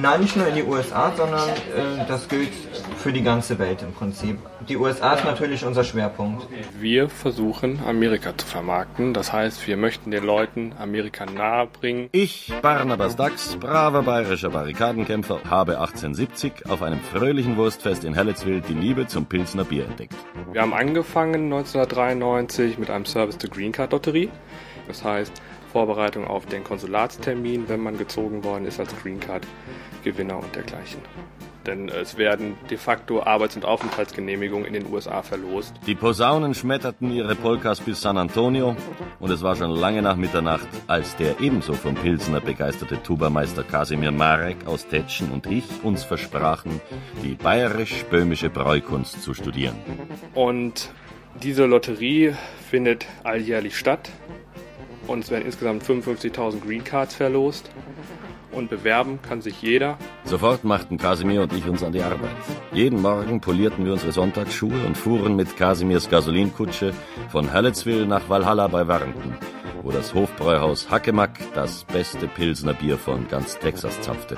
Nein, 0.04 0.20
nicht 0.20 0.36
nur 0.36 0.46
in 0.46 0.54
die 0.54 0.64
USA, 0.64 1.14
sondern 1.16 1.48
äh, 1.48 2.06
das 2.06 2.28
gilt 2.28 2.52
für 2.98 3.10
die 3.10 3.22
ganze 3.22 3.58
Welt 3.58 3.80
im 3.80 3.94
Prinzip. 3.94 4.36
Die 4.68 4.76
USA 4.76 5.14
ist 5.14 5.24
natürlich 5.24 5.64
unser 5.64 5.82
Schwerpunkt. 5.82 6.46
Wir 6.78 7.08
versuchen, 7.08 7.80
Amerika 7.86 8.36
zu 8.36 8.46
vermarkten. 8.46 9.14
Das 9.14 9.32
heißt, 9.32 9.66
wir 9.66 9.78
möchten 9.78 10.10
den 10.10 10.22
Leuten 10.22 10.74
Amerika 10.78 11.24
nahebringen. 11.24 12.10
Ich, 12.12 12.52
Barnabas 12.60 13.16
Dax, 13.16 13.56
braver 13.56 14.02
bayerischer 14.02 14.50
Barrikadenkämpfer, 14.50 15.40
habe 15.48 15.78
1870 15.78 16.68
auf 16.68 16.82
einem 16.82 17.00
fröhlichen 17.00 17.56
Wurstfest 17.56 18.04
in 18.04 18.12
Helletzwil 18.12 18.60
die 18.60 18.74
Liebe 18.74 19.06
zum 19.06 19.24
Pilsner 19.24 19.64
Bier 19.64 19.86
entdeckt. 19.86 20.16
Wir 20.52 20.60
haben 20.60 20.74
angefangen 20.74 21.44
1993 21.50 22.76
mit 22.76 22.90
einem 22.90 23.06
Service 23.06 23.38
to 23.38 23.48
Green 23.48 23.72
Card 23.72 23.92
Lotterie. 23.92 24.28
Das 24.86 25.02
heißt, 25.02 25.32
Vorbereitung 25.74 26.24
auf 26.28 26.46
den 26.46 26.62
Konsulatstermin, 26.62 27.68
wenn 27.68 27.80
man 27.80 27.98
gezogen 27.98 28.44
worden 28.44 28.64
ist 28.64 28.78
als 28.78 28.94
Green 29.02 29.18
Card 29.18 29.44
Gewinner 30.04 30.38
und 30.38 30.54
dergleichen. 30.54 31.00
Denn 31.66 31.88
es 31.88 32.16
werden 32.16 32.56
de 32.70 32.78
facto 32.78 33.24
Arbeits- 33.24 33.56
und 33.56 33.64
Aufenthaltsgenehmigungen 33.64 34.66
in 34.66 34.74
den 34.74 34.92
USA 34.92 35.22
verlost. 35.22 35.74
Die 35.84 35.96
Posaunen 35.96 36.54
schmetterten 36.54 37.10
ihre 37.10 37.34
Polkas 37.34 37.80
bis 37.80 38.00
San 38.02 38.18
Antonio 38.18 38.76
und 39.18 39.30
es 39.32 39.42
war 39.42 39.56
schon 39.56 39.72
lange 39.72 40.00
nach 40.00 40.14
Mitternacht, 40.14 40.68
als 40.86 41.16
der 41.16 41.40
ebenso 41.40 41.72
vom 41.72 41.96
Pilsner 41.96 42.40
begeisterte 42.40 43.02
Tubameister 43.02 43.64
Kasimir 43.64 44.12
Marek 44.12 44.68
aus 44.68 44.86
Tetschen 44.86 45.32
und 45.32 45.46
ich 45.46 45.64
uns 45.82 46.04
versprachen, 46.04 46.80
die 47.24 47.34
bayerisch-böhmische 47.34 48.48
Bräukunst 48.48 49.22
zu 49.22 49.34
studieren. 49.34 49.74
Und 50.34 50.90
diese 51.42 51.66
Lotterie 51.66 52.34
findet 52.70 53.06
alljährlich 53.24 53.76
statt 53.76 54.08
und 55.06 55.24
es 55.24 55.30
werden 55.30 55.46
insgesamt 55.46 55.82
55.000 55.82 56.60
Green 56.60 56.84
Cards 56.84 57.14
verlost 57.14 57.70
und 58.52 58.70
bewerben 58.70 59.18
kann 59.22 59.42
sich 59.42 59.60
jeder. 59.62 59.98
Sofort 60.24 60.64
machten 60.64 60.96
Kasimir 60.96 61.42
und 61.42 61.52
ich 61.52 61.66
uns 61.66 61.82
an 61.82 61.92
die 61.92 62.02
Arbeit. 62.02 62.30
Jeden 62.72 63.02
Morgen 63.02 63.40
polierten 63.40 63.84
wir 63.84 63.92
unsere 63.92 64.12
Sonntagsschuhe 64.12 64.86
und 64.86 64.96
fuhren 64.96 65.36
mit 65.36 65.56
Kasimirs 65.56 66.08
Gasolinkutsche 66.08 66.92
von 67.30 67.52
Halletzwil 67.52 68.06
nach 68.06 68.28
Walhalla 68.28 68.68
bei 68.68 68.86
Warnton, 68.86 69.34
wo 69.84 69.90
das 69.90 70.14
Hofbräuhaus 70.14 70.90
Hackemack 70.90 71.38
das 71.54 71.84
beste 71.84 72.26
Pilsner 72.26 72.72
Bier 72.72 72.96
von 72.96 73.28
ganz 73.28 73.58
Texas 73.58 74.00
zapfte. 74.00 74.36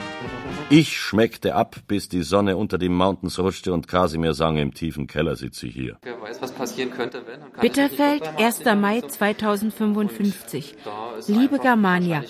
Ich 0.71 0.99
schmeckte 0.99 1.55
ab, 1.55 1.77
bis 1.87 2.09
die 2.09 2.23
Sonne 2.23 2.57
unter 2.57 2.79
den 2.79 2.93
Mountains 2.93 3.39
rutschte 3.39 3.73
und 3.73 3.87
Kasimir 3.87 4.35
sang, 4.35 4.57
im 4.57 4.75
tiefen 4.75 5.07
Keller 5.07 5.37
sitze 5.37 5.69
ich 5.69 5.75
hier. 5.75 5.99
Wer 6.03 6.21
weiß, 6.21 6.43
was 6.43 6.51
passieren 6.51 6.91
könnte, 6.91 7.23
wenn. 7.27 7.41
Bitterfeld, 7.61 8.27
1. 8.37 8.65
Mai 8.75 9.01
2055. 9.03 10.75
Liebe 11.29 11.61
Germania, 11.61 12.25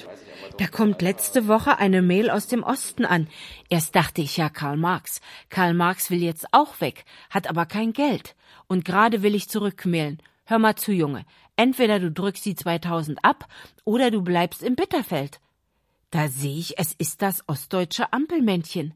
da 0.59 0.67
kommt 0.67 1.01
letzte 1.01 1.49
Woche 1.49 1.79
eine 1.79 2.03
Mail 2.03 2.29
aus 2.29 2.49
dem 2.49 2.63
Osten 2.63 3.07
an. 3.07 3.29
Erst 3.71 3.97
dachte 3.97 4.21
ich 4.21 4.37
ja 4.37 4.51
Karl 4.51 4.77
Marx. 4.77 5.23
Karl 5.49 5.73
Marx 5.73 6.11
will 6.11 6.23
jetzt 6.23 6.47
auch 6.53 6.83
weg, 6.83 7.07
hat 7.31 7.49
aber 7.49 7.65
kein 7.65 7.95
Geld. 7.95 8.37
Und 8.67 8.85
gerade 8.85 9.23
will 9.23 9.35
ich 9.35 9.49
zurückmailen. 9.49 10.19
Hör 10.45 10.59
mal 10.59 10.77
zu, 10.77 10.93
Junge. 10.93 11.25
Entweder 11.57 11.99
du 11.99 12.11
drückst 12.11 12.45
die 12.45 12.55
2000 12.55 13.19
ab 13.23 13.47
oder 13.85 14.11
du 14.11 14.23
bleibst 14.23 14.63
im 14.63 14.77
Bitterfeld. 14.77 15.41
Da 16.11 16.29
sehe 16.29 16.59
ich, 16.59 16.79
es 16.79 16.93
ist 16.93 17.23
das 17.23 17.43
ostdeutsche 17.49 18.13
Ampelmännchen. 18.13 18.95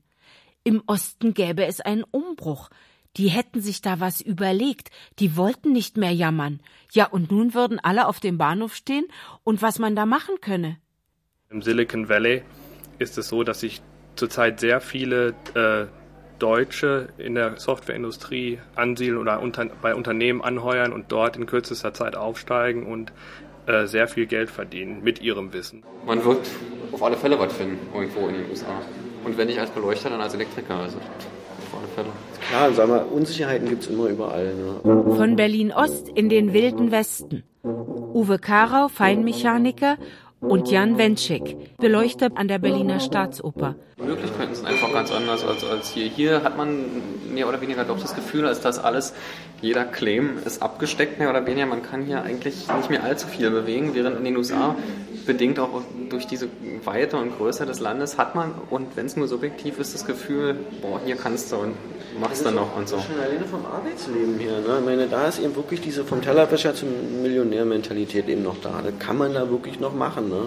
Im 0.62 0.82
Osten 0.86 1.34
gäbe 1.34 1.64
es 1.64 1.80
einen 1.80 2.04
Umbruch. 2.04 2.70
Die 3.16 3.28
hätten 3.28 3.60
sich 3.60 3.80
da 3.80 3.98
was 3.98 4.20
überlegt. 4.20 4.90
Die 5.18 5.36
wollten 5.36 5.72
nicht 5.72 5.96
mehr 5.96 6.12
jammern. 6.12 6.60
Ja, 6.92 7.06
und 7.06 7.30
nun 7.30 7.54
würden 7.54 7.80
alle 7.80 8.06
auf 8.06 8.20
dem 8.20 8.38
Bahnhof 8.38 8.74
stehen 8.74 9.06
und 9.42 9.62
was 9.62 9.78
man 9.78 9.96
da 9.96 10.06
machen 10.06 10.36
könne. 10.40 10.78
Im 11.48 11.62
Silicon 11.62 12.08
Valley 12.08 12.42
ist 12.98 13.18
es 13.18 13.28
so, 13.28 13.42
dass 13.42 13.60
sich 13.60 13.80
zurzeit 14.14 14.60
sehr 14.60 14.80
viele 14.80 15.34
äh, 15.54 15.99
Deutsche 16.40 17.08
in 17.18 17.36
der 17.36 17.58
Softwareindustrie 17.58 18.58
ansiedeln 18.74 19.18
oder 19.18 19.40
unter, 19.40 19.66
bei 19.80 19.94
Unternehmen 19.94 20.42
anheuern 20.42 20.92
und 20.92 21.12
dort 21.12 21.36
in 21.36 21.46
kürzester 21.46 21.94
Zeit 21.94 22.16
aufsteigen 22.16 22.86
und 22.86 23.12
äh, 23.66 23.86
sehr 23.86 24.08
viel 24.08 24.26
Geld 24.26 24.50
verdienen 24.50 25.02
mit 25.04 25.22
ihrem 25.22 25.52
Wissen. 25.52 25.84
Man 26.06 26.24
wird 26.24 26.46
auf 26.92 27.02
alle 27.02 27.16
Fälle 27.16 27.38
was 27.38 27.52
finden, 27.52 27.78
irgendwo 27.94 28.26
in 28.26 28.34
den 28.34 28.50
USA. 28.50 28.80
Und 29.24 29.36
wenn 29.36 29.46
nicht 29.46 29.60
als 29.60 29.70
Beleuchter, 29.70 30.10
dann 30.10 30.20
als 30.20 30.34
Elektriker. 30.34 30.74
Also 30.74 30.96
auf 30.96 31.78
alle 31.78 31.88
Fälle. 31.94 32.08
Klar, 32.48 32.72
sag 32.72 32.88
mal, 32.88 33.04
Unsicherheiten 33.04 33.68
gibt 33.68 33.82
es 33.82 33.88
immer 33.88 34.06
überall. 34.06 34.54
Ne? 34.54 35.14
Von 35.16 35.36
Berlin 35.36 35.72
Ost 35.72 36.08
in 36.08 36.28
den 36.28 36.52
wilden 36.52 36.90
Westen. 36.90 37.44
Uwe 37.62 38.38
Karau, 38.38 38.88
Feinmechaniker 38.88 39.98
und 40.40 40.70
Jan 40.70 40.98
Wenschik, 40.98 41.76
Beleuchter 41.76 42.28
an 42.34 42.48
der 42.48 42.58
Berliner 42.58 43.00
Staatsoper. 43.00 43.74
Die 43.98 44.02
Möglichkeiten 44.02 44.54
sind 44.54 44.66
einfach 44.66 44.92
ganz 44.92 45.12
anders 45.12 45.44
als, 45.44 45.64
als 45.64 45.90
hier. 45.90 46.06
Hier 46.06 46.42
hat 46.42 46.56
man 46.56 46.86
mehr 47.32 47.48
oder 47.48 47.60
weniger 47.60 47.84
doch 47.84 48.00
das 48.00 48.14
Gefühl, 48.14 48.46
als 48.46 48.60
dass 48.60 48.78
alles, 48.78 49.12
jeder 49.60 49.84
Claim 49.84 50.38
ist 50.44 50.62
abgesteckt, 50.62 51.18
mehr 51.18 51.30
oder 51.30 51.46
weniger. 51.46 51.66
Man 51.66 51.82
kann 51.82 52.02
hier 52.04 52.22
eigentlich 52.22 52.66
nicht 52.68 52.90
mehr 52.90 53.04
allzu 53.04 53.28
viel 53.28 53.50
bewegen, 53.50 53.94
während 53.94 54.16
in 54.16 54.24
den 54.24 54.36
USA, 54.36 54.74
bedingt 55.26 55.58
auch 55.58 55.82
durch 56.08 56.26
diese 56.26 56.48
Weite 56.84 57.16
und 57.16 57.36
Größe 57.36 57.66
des 57.66 57.80
Landes, 57.80 58.18
hat 58.18 58.34
man, 58.34 58.52
und 58.70 58.96
wenn 58.96 59.06
es 59.06 59.16
nur 59.16 59.28
subjektiv 59.28 59.78
ist, 59.78 59.94
das 59.94 60.06
Gefühl, 60.06 60.56
boah, 60.82 61.00
hier 61.04 61.16
kannst 61.16 61.52
du 61.52 61.56
und 61.56 61.74
machst 62.20 62.44
du 62.44 62.50
noch 62.50 62.76
und 62.76 62.88
so. 62.88 62.98
Schon 62.98 63.20
alleine 63.20 63.44
vom 63.44 63.64
Arbeitsleben 63.66 64.38
hier. 64.38 64.52
Ne? 64.52 64.78
Ich 64.80 64.84
meine, 64.84 65.06
da 65.06 65.28
ist 65.28 65.38
eben 65.38 65.54
wirklich 65.56 65.80
diese 65.80 66.04
vom 66.04 66.22
Tellerwäscher 66.22 66.74
zur 66.74 66.88
Millionärmentalität 67.22 68.28
eben 68.28 68.42
noch 68.42 68.60
da. 68.60 68.80
Das 68.84 68.98
kann 68.98 69.18
man 69.18 69.34
da 69.34 69.48
wirklich 69.50 69.80
noch 69.80 69.94
machen. 69.94 70.28
Ne? 70.28 70.46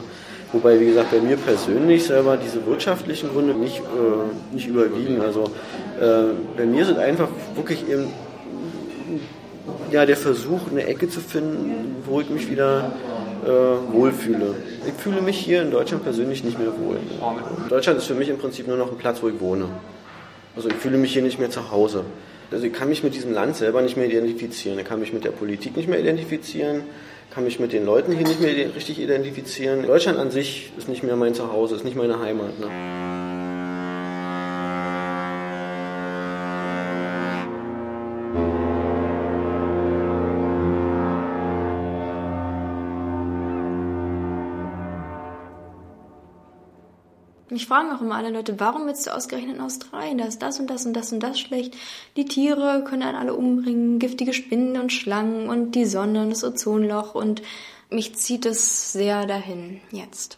Wobei, 0.52 0.80
wie 0.80 0.86
gesagt, 0.86 1.12
bei 1.12 1.20
mir 1.20 1.38
persönlich 1.38 2.06
selber 2.06 2.38
diese 2.38 2.66
wirtschaftlichen 2.66 3.30
Gründe 3.30 3.54
nicht, 3.56 3.80
äh, 3.80 4.54
nicht 4.54 4.68
überwiegen. 4.68 5.22
Also 5.22 5.46
äh, 6.00 6.34
bei 6.56 6.66
mir 6.66 6.86
sind 6.86 7.00
einfach 7.00 7.30
wirklich 7.56 7.88
eben 7.90 8.08
ja, 9.92 10.06
der 10.06 10.18
Versuch, 10.18 10.70
eine 10.70 10.86
Ecke 10.86 11.10
zu 11.10 11.22
finden, 11.22 11.96
wo 12.06 12.20
ich 12.22 12.30
mich 12.30 12.50
wieder 12.50 12.92
äh, 13.46 13.94
wohlfühle. 13.94 14.56
Ich 14.86 14.94
fühle 14.94 15.22
mich 15.22 15.38
hier 15.38 15.62
in 15.62 15.72
Deutschland 15.72 16.04
persönlich 16.04 16.44
nicht 16.44 16.60
mehr 16.60 16.72
wohl. 16.78 16.98
Deutschland 17.70 17.98
ist 18.00 18.08
für 18.08 18.16
mich 18.16 18.30
im 18.30 18.38
Prinzip 18.38 18.68
nur 18.68 18.78
noch 18.78 18.92
ein 18.92 18.98
Platz, 18.98 19.22
wo 19.22 19.30
ich 19.30 19.40
wohne. 19.40 19.68
Also 20.56 20.70
ich 20.70 20.76
fühle 20.76 20.98
mich 20.98 21.14
hier 21.14 21.22
nicht 21.22 21.40
mehr 21.40 21.50
zu 21.50 21.72
Hause. 21.72 22.06
Also 22.52 22.66
ich 22.66 22.74
kann 22.74 22.90
mich 22.90 23.04
mit 23.04 23.16
diesem 23.16 23.34
Land 23.34 23.56
selber 23.56 23.82
nicht 23.82 23.98
mehr 23.98 24.06
identifizieren. 24.06 24.78
Ich 24.78 24.86
kann 24.86 25.00
mich 25.00 25.14
mit 25.14 25.24
der 25.24 25.32
Politik 25.32 25.76
nicht 25.76 25.90
mehr 25.90 26.00
identifizieren, 26.00 26.82
kann 27.32 27.44
mich 27.46 27.60
mit 27.60 27.74
den 27.74 27.86
Leuten 27.86 28.12
hier 28.12 28.28
nicht 28.28 28.42
mehr 28.42 28.54
richtig 28.76 29.00
identifizieren. 29.02 29.88
Deutschland 29.88 30.20
an 30.20 30.30
sich 30.30 30.72
ist 30.78 30.88
nicht 30.88 31.02
mehr 31.02 31.16
mein 31.16 31.34
Zuhause, 31.34 31.76
ist 31.76 31.84
nicht 31.84 31.98
meine 31.98 32.20
Heimat. 32.20 32.60
Ne? 32.60 33.23
Mich 47.54 47.68
fragen 47.68 47.92
auch 47.92 48.02
immer 48.02 48.16
alle 48.16 48.32
Leute, 48.32 48.60
warum 48.60 48.88
willst 48.88 49.06
du 49.06 49.14
ausgerechnet 49.14 49.58
in 49.58 49.62
Australien? 49.62 50.18
Da 50.18 50.26
ist 50.26 50.42
das 50.42 50.60
und 50.60 50.72
das 50.72 50.88
und 50.88 50.94
das 50.94 51.14
und 51.14 51.22
das 51.22 51.40
schlecht. 51.40 51.76
Die 52.18 52.26
Tiere 52.26 52.84
können 52.84 53.04
einen 53.04 53.16
alle 53.16 53.36
umbringen, 53.36 54.00
giftige 54.00 54.34
Spinnen 54.34 54.82
und 54.82 54.92
Schlangen 54.92 55.50
und 55.50 55.76
die 55.76 55.86
Sonne 55.86 56.24
und 56.24 56.32
das 56.32 56.44
Ozonloch 56.44 57.14
und 57.14 57.44
mich 57.92 58.16
zieht 58.16 58.48
es 58.48 58.92
sehr 58.92 59.28
dahin 59.28 59.82
jetzt. 59.92 60.38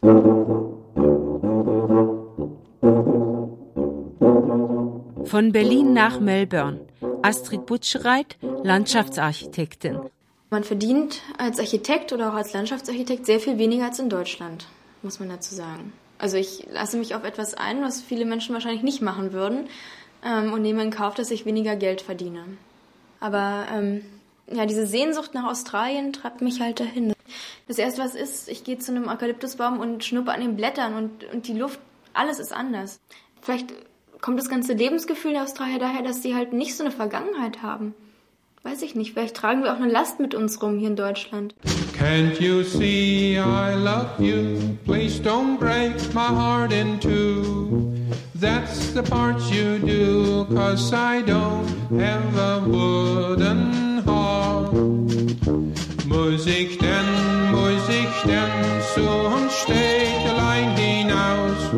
Von 5.24 5.52
Berlin 5.54 5.94
nach 5.94 6.20
Melbourne. 6.20 6.82
Astrid 7.22 7.66
Butschreit, 7.66 8.36
Landschaftsarchitektin. 8.42 10.02
Man 10.50 10.66
verdient 10.66 11.22
als 11.38 11.62
Architekt 11.62 12.12
oder 12.12 12.32
auch 12.32 12.36
als 12.36 12.52
Landschaftsarchitekt 12.52 13.26
sehr 13.26 13.40
viel 13.40 13.58
weniger 13.58 13.86
als 13.86 14.00
in 14.00 14.10
Deutschland, 14.10 14.68
muss 15.02 15.22
man 15.22 15.30
dazu 15.30 15.56
sagen. 15.56 15.94
Also 16.18 16.38
ich 16.38 16.68
lasse 16.72 16.98
mich 16.98 17.16
auf 17.16 17.24
etwas 17.24 17.54
ein, 17.54 17.82
was 17.82 18.02
viele 18.02 18.26
Menschen 18.26 18.54
wahrscheinlich 18.54 18.84
nicht 18.84 19.02
machen 19.02 19.34
würden 19.34 19.68
ähm, 20.24 20.54
und 20.54 20.62
nehme 20.62 20.82
in 20.82 20.92
Kauf, 20.92 21.14
dass 21.16 21.32
ich 21.32 21.46
weniger 21.46 21.76
Geld 21.76 22.02
verdiene. 22.02 22.46
Aber 23.20 23.66
ähm, 23.74 24.06
ja, 24.52 24.66
diese 24.66 24.86
Sehnsucht 24.86 25.34
nach 25.34 25.50
Australien 25.50 26.14
treibt 26.14 26.42
mich 26.42 26.62
halt 26.62 26.80
dahin. 26.80 27.14
Das 27.68 27.78
erste, 27.78 28.02
was 28.02 28.16
ist, 28.16 28.48
ich 28.48 28.64
gehe 28.64 28.78
zu 28.78 28.92
einem 28.92 29.08
Eukalyptusbaum 29.08 29.80
und 29.80 30.04
schnuppe 30.04 30.32
an 30.32 30.42
den 30.42 30.56
Blättern 30.56 30.94
und, 30.96 31.24
und 31.34 31.48
die 31.48 31.58
Luft, 31.58 31.80
alles 32.14 32.40
ist 32.40 32.54
anders. 32.54 33.00
Vielleicht 33.42 33.74
kommt 34.22 34.40
das 34.40 34.50
ganze 34.50 34.74
Lebensgefühl 34.74 35.34
der 35.34 35.44
Australier 35.44 35.80
daher, 35.80 36.04
dass 36.04 36.22
sie 36.22 36.36
halt 36.36 36.54
nicht 36.54 36.76
so 36.76 36.84
eine 36.84 36.92
Vergangenheit 36.92 37.62
haben. 37.62 37.94
Weiß 38.66 38.82
ich 38.82 38.96
nicht, 38.96 39.14
vielleicht 39.14 39.36
tragen 39.36 39.62
wir 39.62 39.72
auch 39.72 39.80
eine 39.80 39.92
Last 39.92 40.20
mit 40.20 40.34
uns 40.34 40.60
rum 40.60 40.80
hier 40.80 40.88
in 40.88 40.96
Deutschland. 40.96 41.54
Can't 41.96 42.42
you 42.42 42.64
see 42.64 43.38
I 43.38 43.76
love 43.76 44.20
you? 44.20 44.58
Please 44.86 45.22
don't 45.22 45.60
break 45.60 45.94
my 46.16 46.30
heart 46.30 46.74
in 46.74 47.00
two. 47.00 47.94
That's 48.34 48.92
the 48.92 49.04
part 49.04 49.40
you 49.52 49.78
do, 49.78 50.46
cause 50.52 50.92
I 50.92 51.22
don't 51.22 51.68
have 52.00 52.36
a 52.40 52.66
wooden 52.66 54.04
heart. 54.04 54.74
Muss 56.08 56.48
ich 56.48 56.80
denn, 56.80 57.52
muss 57.52 57.88
ich 57.88 58.22
denn 58.24 58.82
zum 58.96 59.48
Städtelein 59.48 60.76
hinaus? 60.76 61.70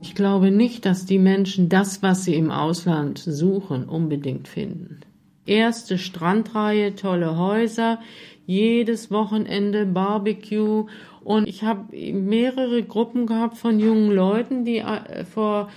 Ich 0.00 0.16
glaube 0.16 0.50
nicht, 0.50 0.86
dass 0.86 1.06
die 1.06 1.20
Menschen 1.20 1.68
das, 1.68 2.02
was 2.02 2.24
sie 2.24 2.34
im 2.34 2.50
Ausland 2.50 3.20
suchen, 3.24 3.88
unbedingt 3.88 4.48
finden. 4.48 5.00
Erste 5.46 5.98
Strandreihe, 5.98 6.94
tolle 6.94 7.36
Häuser, 7.36 8.00
jedes 8.46 9.10
Wochenende 9.10 9.86
Barbecue 9.86 10.86
und 11.22 11.48
ich 11.48 11.62
habe 11.62 11.94
mehrere 12.12 12.82
Gruppen 12.82 13.26
gehabt 13.26 13.56
von 13.56 13.80
jungen 13.80 14.10
Leuten, 14.10 14.64
die 14.64 14.78
äh, 14.78 15.24
vor 15.24 15.70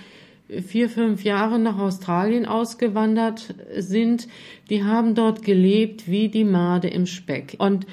vier, 0.66 0.88
fünf 0.88 1.24
Jahren 1.24 1.62
nach 1.62 1.78
Australien 1.78 2.46
ausgewandert 2.46 3.54
sind. 3.76 4.28
Die 4.70 4.84
haben 4.84 5.14
dort 5.14 5.42
gelebt 5.42 6.08
wie 6.08 6.28
die 6.28 6.44
Made 6.44 6.88
im 6.88 7.06
Speck. 7.06 7.56
Und 7.58 7.86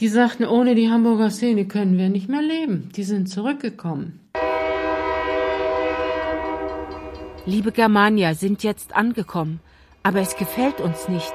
die 0.00 0.08
sagten, 0.08 0.44
ohne 0.44 0.74
die 0.74 0.90
Hamburger 0.90 1.30
Szene 1.30 1.66
können 1.66 1.96
wir 1.96 2.08
nicht 2.08 2.28
mehr 2.28 2.42
leben. 2.42 2.90
Die 2.96 3.04
sind 3.04 3.28
zurückgekommen. 3.28 4.20
Liebe 7.46 7.70
Germania, 7.70 8.34
sind 8.34 8.64
jetzt 8.64 8.94
angekommen, 8.94 9.60
aber 10.06 10.20
es 10.20 10.36
gefällt 10.36 10.80
uns 10.80 11.08
nicht. 11.08 11.32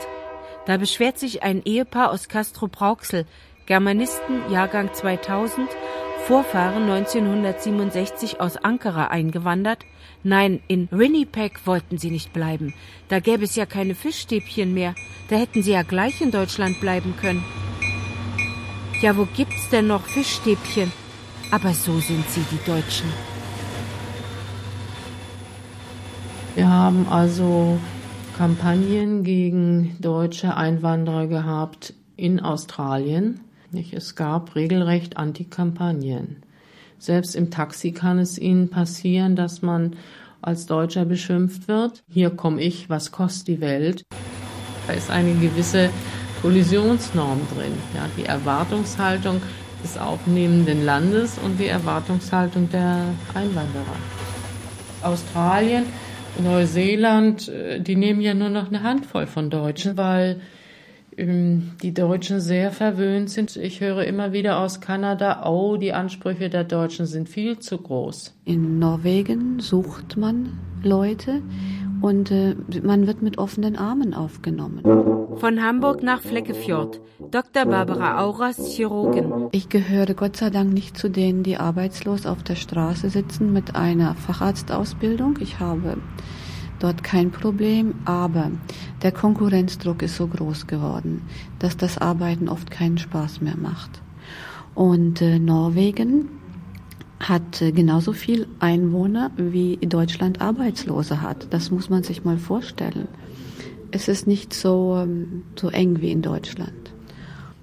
Da 0.65 0.77
beschwert 0.77 1.19
sich 1.19 1.43
ein 1.43 1.61
Ehepaar 1.65 2.09
aus 2.09 2.29
Castro 2.29 2.69
Brauxel, 2.69 3.25
Germanisten 3.65 4.49
Jahrgang 4.49 4.93
2000, 4.93 5.67
Vorfahren 6.25 6.83
1967 6.83 8.39
aus 8.39 8.55
Ankara 8.55 9.07
eingewandert. 9.07 9.79
Nein, 10.23 10.61
in 10.69 10.87
Winnipeg 10.89 11.67
wollten 11.67 11.97
sie 11.97 12.11
nicht 12.11 12.31
bleiben. 12.31 12.73
Da 13.09 13.19
gäbe 13.19 13.43
es 13.43 13.57
ja 13.57 13.65
keine 13.65 13.93
Fischstäbchen 13.93 14.73
mehr. 14.73 14.95
Da 15.29 15.35
hätten 15.35 15.63
sie 15.63 15.71
ja 15.71 15.81
gleich 15.81 16.21
in 16.21 16.31
Deutschland 16.31 16.79
bleiben 16.79 17.13
können. 17.19 17.43
Ja, 19.01 19.17
wo 19.17 19.25
gibt's 19.35 19.67
denn 19.67 19.87
noch 19.87 20.05
Fischstäbchen? 20.05 20.93
Aber 21.51 21.73
so 21.73 21.99
sind 21.99 22.29
sie, 22.29 22.45
die 22.49 22.65
Deutschen. 22.65 23.11
Wir 26.55 26.69
haben 26.69 27.05
also 27.09 27.77
Kampagnen 28.37 29.23
gegen 29.23 29.97
deutsche 29.99 30.55
Einwanderer 30.55 31.27
gehabt 31.27 31.93
in 32.15 32.39
Australien. 32.39 33.41
Es 33.91 34.15
gab 34.15 34.55
regelrecht 34.55 35.17
Antikampagnen. 35.17 36.37
Selbst 36.97 37.35
im 37.35 37.51
Taxi 37.51 37.91
kann 37.91 38.19
es 38.19 38.37
Ihnen 38.37 38.69
passieren, 38.69 39.35
dass 39.35 39.61
man 39.61 39.95
als 40.41 40.65
Deutscher 40.65 41.05
beschimpft 41.05 41.67
wird. 41.67 42.03
Hier 42.09 42.31
komme 42.31 42.61
ich, 42.61 42.89
was 42.89 43.11
kostet 43.11 43.47
die 43.47 43.61
Welt? 43.61 44.03
Da 44.87 44.93
ist 44.93 45.09
eine 45.09 45.33
gewisse 45.35 45.89
Kollisionsnorm 46.41 47.39
drin. 47.55 47.73
Ja, 47.95 48.07
die 48.17 48.25
Erwartungshaltung 48.25 49.41
des 49.83 49.97
aufnehmenden 49.97 50.85
Landes 50.85 51.37
und 51.43 51.59
die 51.59 51.67
Erwartungshaltung 51.67 52.69
der 52.69 53.05
Einwanderer. 53.33 53.95
Australien 55.03 55.85
Neuseeland, 56.39 57.49
äh, 57.49 57.79
die 57.79 57.95
nehmen 57.95 58.21
ja 58.21 58.33
nur 58.33 58.49
noch 58.49 58.67
eine 58.67 58.83
Handvoll 58.83 59.27
von 59.27 59.49
Deutschen, 59.49 59.97
weil 59.97 60.41
ähm, 61.17 61.71
die 61.81 61.93
Deutschen 61.93 62.39
sehr 62.39 62.71
verwöhnt 62.71 63.29
sind. 63.29 63.55
Ich 63.57 63.81
höre 63.81 64.05
immer 64.05 64.33
wieder 64.33 64.59
aus 64.59 64.81
Kanada, 64.81 65.43
oh, 65.45 65.77
die 65.77 65.93
Ansprüche 65.93 66.49
der 66.49 66.63
Deutschen 66.63 67.05
sind 67.05 67.29
viel 67.29 67.59
zu 67.59 67.77
groß. 67.77 68.33
In 68.45 68.79
Norwegen 68.79 69.59
sucht 69.59 70.17
man 70.17 70.57
Leute 70.83 71.41
und 72.01 72.31
äh, 72.31 72.55
man 72.81 73.07
wird 73.07 73.21
mit 73.21 73.37
offenen 73.37 73.75
Armen 73.75 74.13
aufgenommen. 74.13 75.20
Von 75.37 75.61
Hamburg 75.61 76.03
nach 76.03 76.21
Fleckefjord. 76.21 76.99
Dr. 77.31 77.65
Barbara 77.65 78.21
Auras, 78.21 78.75
Chirurgin. 78.75 79.49
Ich 79.51 79.69
gehöre 79.69 80.13
Gott 80.13 80.37
sei 80.37 80.49
Dank 80.49 80.73
nicht 80.73 80.97
zu 80.97 81.09
denen, 81.09 81.43
die 81.43 81.57
arbeitslos 81.57 82.25
auf 82.25 82.43
der 82.43 82.55
Straße 82.55 83.09
sitzen 83.09 83.53
mit 83.53 83.75
einer 83.75 84.15
Facharztausbildung. 84.15 85.37
Ich 85.39 85.59
habe 85.59 85.97
dort 86.79 87.03
kein 87.03 87.31
Problem, 87.31 87.95
aber 88.05 88.51
der 89.03 89.11
Konkurrenzdruck 89.11 90.01
ist 90.01 90.17
so 90.17 90.27
groß 90.27 90.67
geworden, 90.67 91.21
dass 91.59 91.77
das 91.77 91.97
Arbeiten 91.97 92.49
oft 92.49 92.71
keinen 92.71 92.97
Spaß 92.97 93.41
mehr 93.41 93.57
macht. 93.57 94.01
Und 94.75 95.21
äh, 95.21 95.39
Norwegen 95.39 96.29
hat 97.19 97.61
äh, 97.61 97.71
genauso 97.71 98.13
viel 98.13 98.47
Einwohner 98.59 99.31
wie 99.37 99.77
Deutschland 99.77 100.41
Arbeitslose 100.41 101.21
hat. 101.21 101.47
Das 101.51 101.71
muss 101.71 101.89
man 101.89 102.03
sich 102.03 102.23
mal 102.23 102.37
vorstellen. 102.37 103.07
Es 103.91 104.07
ist 104.07 104.25
nicht 104.25 104.53
so, 104.53 104.97
ähm, 105.01 105.43
so 105.55 105.69
eng 105.69 106.01
wie 106.01 106.11
in 106.11 106.21
Deutschland. 106.21 106.93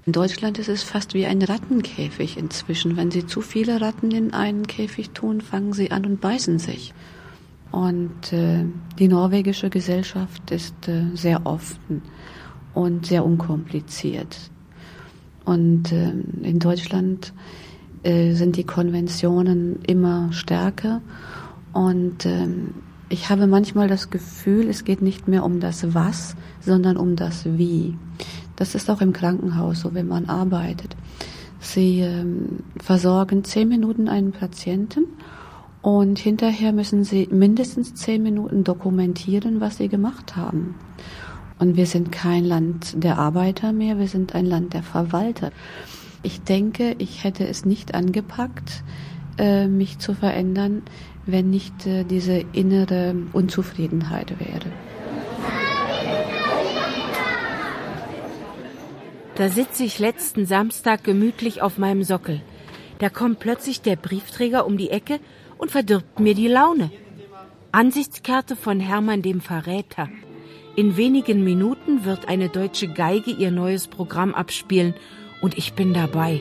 In 0.09 0.13
Deutschland 0.13 0.59
ist 0.59 0.69
es 0.69 0.83
fast 0.83 1.13
wie 1.13 1.27
ein 1.27 1.43
Rattenkäfig 1.43 2.39
inzwischen. 2.39 2.97
Wenn 2.97 3.11
Sie 3.11 3.27
zu 3.27 3.43
viele 3.43 3.81
Ratten 3.81 4.11
in 4.11 4.33
einen 4.33 4.67
Käfig 4.67 5.11
tun, 5.11 5.43
fangen 5.43 5.75
sie 5.75 5.91
an 5.91 6.07
und 6.07 6.21
beißen 6.21 6.59
sich. 6.59 6.95
Und 7.73 8.33
äh, 8.33 8.65
die 8.99 9.09
norwegische 9.09 9.69
Gesellschaft 9.69 10.51
ist 10.51 10.89
äh, 10.89 11.05
sehr 11.15 11.45
offen 11.45 12.01
und 12.73 13.05
sehr 13.05 13.25
unkompliziert. 13.25 14.51
Und 15.45 15.93
äh, 15.93 16.13
in 16.43 16.59
Deutschland 16.59 17.35
äh, 18.03 18.33
sind 18.33 18.57
die 18.57 18.65
Konventionen 18.65 19.81
immer 19.87 20.33
stärker 20.33 21.03
und 21.73 22.25
ähm, 22.25 22.75
ich 23.09 23.31
habe 23.31 23.47
manchmal 23.47 23.89
das 23.89 24.11
Gefühl, 24.11 24.69
es 24.69 24.85
geht 24.85 25.03
nicht 25.03 25.29
mehr 25.29 25.45
um 25.45 25.61
das 25.61 25.95
Was, 25.95 26.37
sondern 26.61 26.97
um 26.97 27.17
das 27.17 27.45
Wie. 27.45 27.97
Das 28.57 28.75
ist 28.75 28.91
auch 28.91 29.01
im 29.01 29.13
Krankenhaus 29.13 29.81
so, 29.81 29.95
wenn 29.95 30.09
man 30.09 30.27
arbeitet. 30.27 30.97
Sie 31.61 32.01
ähm, 32.01 32.61
versorgen 32.79 33.45
zehn 33.45 33.69
Minuten 33.69 34.09
einen 34.09 34.33
Patienten 34.33 35.07
und 35.81 36.19
hinterher 36.19 36.73
müssen 36.73 37.05
sie 37.05 37.29
mindestens 37.31 37.95
zehn 37.95 38.23
Minuten 38.23 38.65
dokumentieren, 38.65 39.61
was 39.61 39.79
sie 39.79 39.89
gemacht 39.89 40.37
haben. 40.37 40.75
Und 41.59 41.77
wir 41.77 41.87
sind 41.87 42.13
kein 42.13 42.45
Land 42.45 43.03
der 43.03 43.19
Arbeiter 43.19 43.73
mehr, 43.73 43.99
wir 43.99 44.09
sind 44.09 44.35
ein 44.35 44.47
Land 44.47 44.75
der 44.75 44.83
Verwalter. 44.83 45.51
Ich 46.23 46.43
denke, 46.43 46.95
ich 46.99 47.25
hätte 47.25 47.47
es 47.47 47.65
nicht 47.65 47.95
angepackt, 47.95 48.83
äh, 49.39 49.67
mich 49.67 49.99
zu 49.99 50.15
verändern, 50.15 50.83
wenn 51.27 51.51
nicht 51.51 51.87
äh, 51.87 52.05
diese 52.05 52.45
innere 52.53 53.15
Unzufriedenheit 53.33 54.39
wäre. 54.41 54.73
Da 59.35 59.49
sitze 59.49 59.85
ich 59.85 60.01
letzten 60.01 60.47
Samstag 60.47 61.05
gemütlich 61.05 61.63
auf 61.63 61.79
meinem 61.79 62.03
Sockel. 62.03 62.41
Da 62.99 63.09
kommt 63.09 63.39
plötzlich 63.39 63.81
der 63.81 63.95
Briefträger 63.95 64.67
um 64.67 64.77
die 64.77 64.91
Ecke 64.91 65.21
und 65.59 65.71
verdirbt 65.71 66.19
mir 66.19 66.35
die 66.35 66.49
Laune. 66.49 66.91
Ansichtskarte 67.71 68.57
von 68.57 68.81
Hermann 68.81 69.23
dem 69.23 69.41
Verräter. 69.41 70.09
In 70.75 70.97
wenigen 70.97 71.45
Minuten 71.45 72.05
wird 72.05 72.29
eine 72.29 72.49
deutsche 72.49 72.89
Geige 72.89 73.31
ihr 73.31 73.51
neues 73.51 73.87
Programm 73.87 74.35
abspielen 74.35 74.95
und 75.41 75.57
ich 75.57 75.75
bin 75.75 75.95
dabei. 75.95 76.41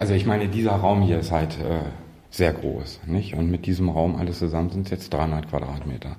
Also 0.00 0.14
ich 0.14 0.24
meine, 0.24 0.48
dieser 0.48 0.72
Raum 0.72 1.02
hier 1.02 1.18
ist 1.18 1.30
halt 1.30 1.60
äh, 1.60 1.82
sehr 2.30 2.54
groß, 2.54 3.00
nicht? 3.06 3.34
Und 3.34 3.50
mit 3.50 3.66
diesem 3.66 3.90
Raum 3.90 4.16
alles 4.16 4.38
zusammen 4.38 4.70
sind 4.70 4.86
es 4.86 4.90
jetzt 4.90 5.12
300 5.12 5.50
Quadratmeter. 5.50 6.16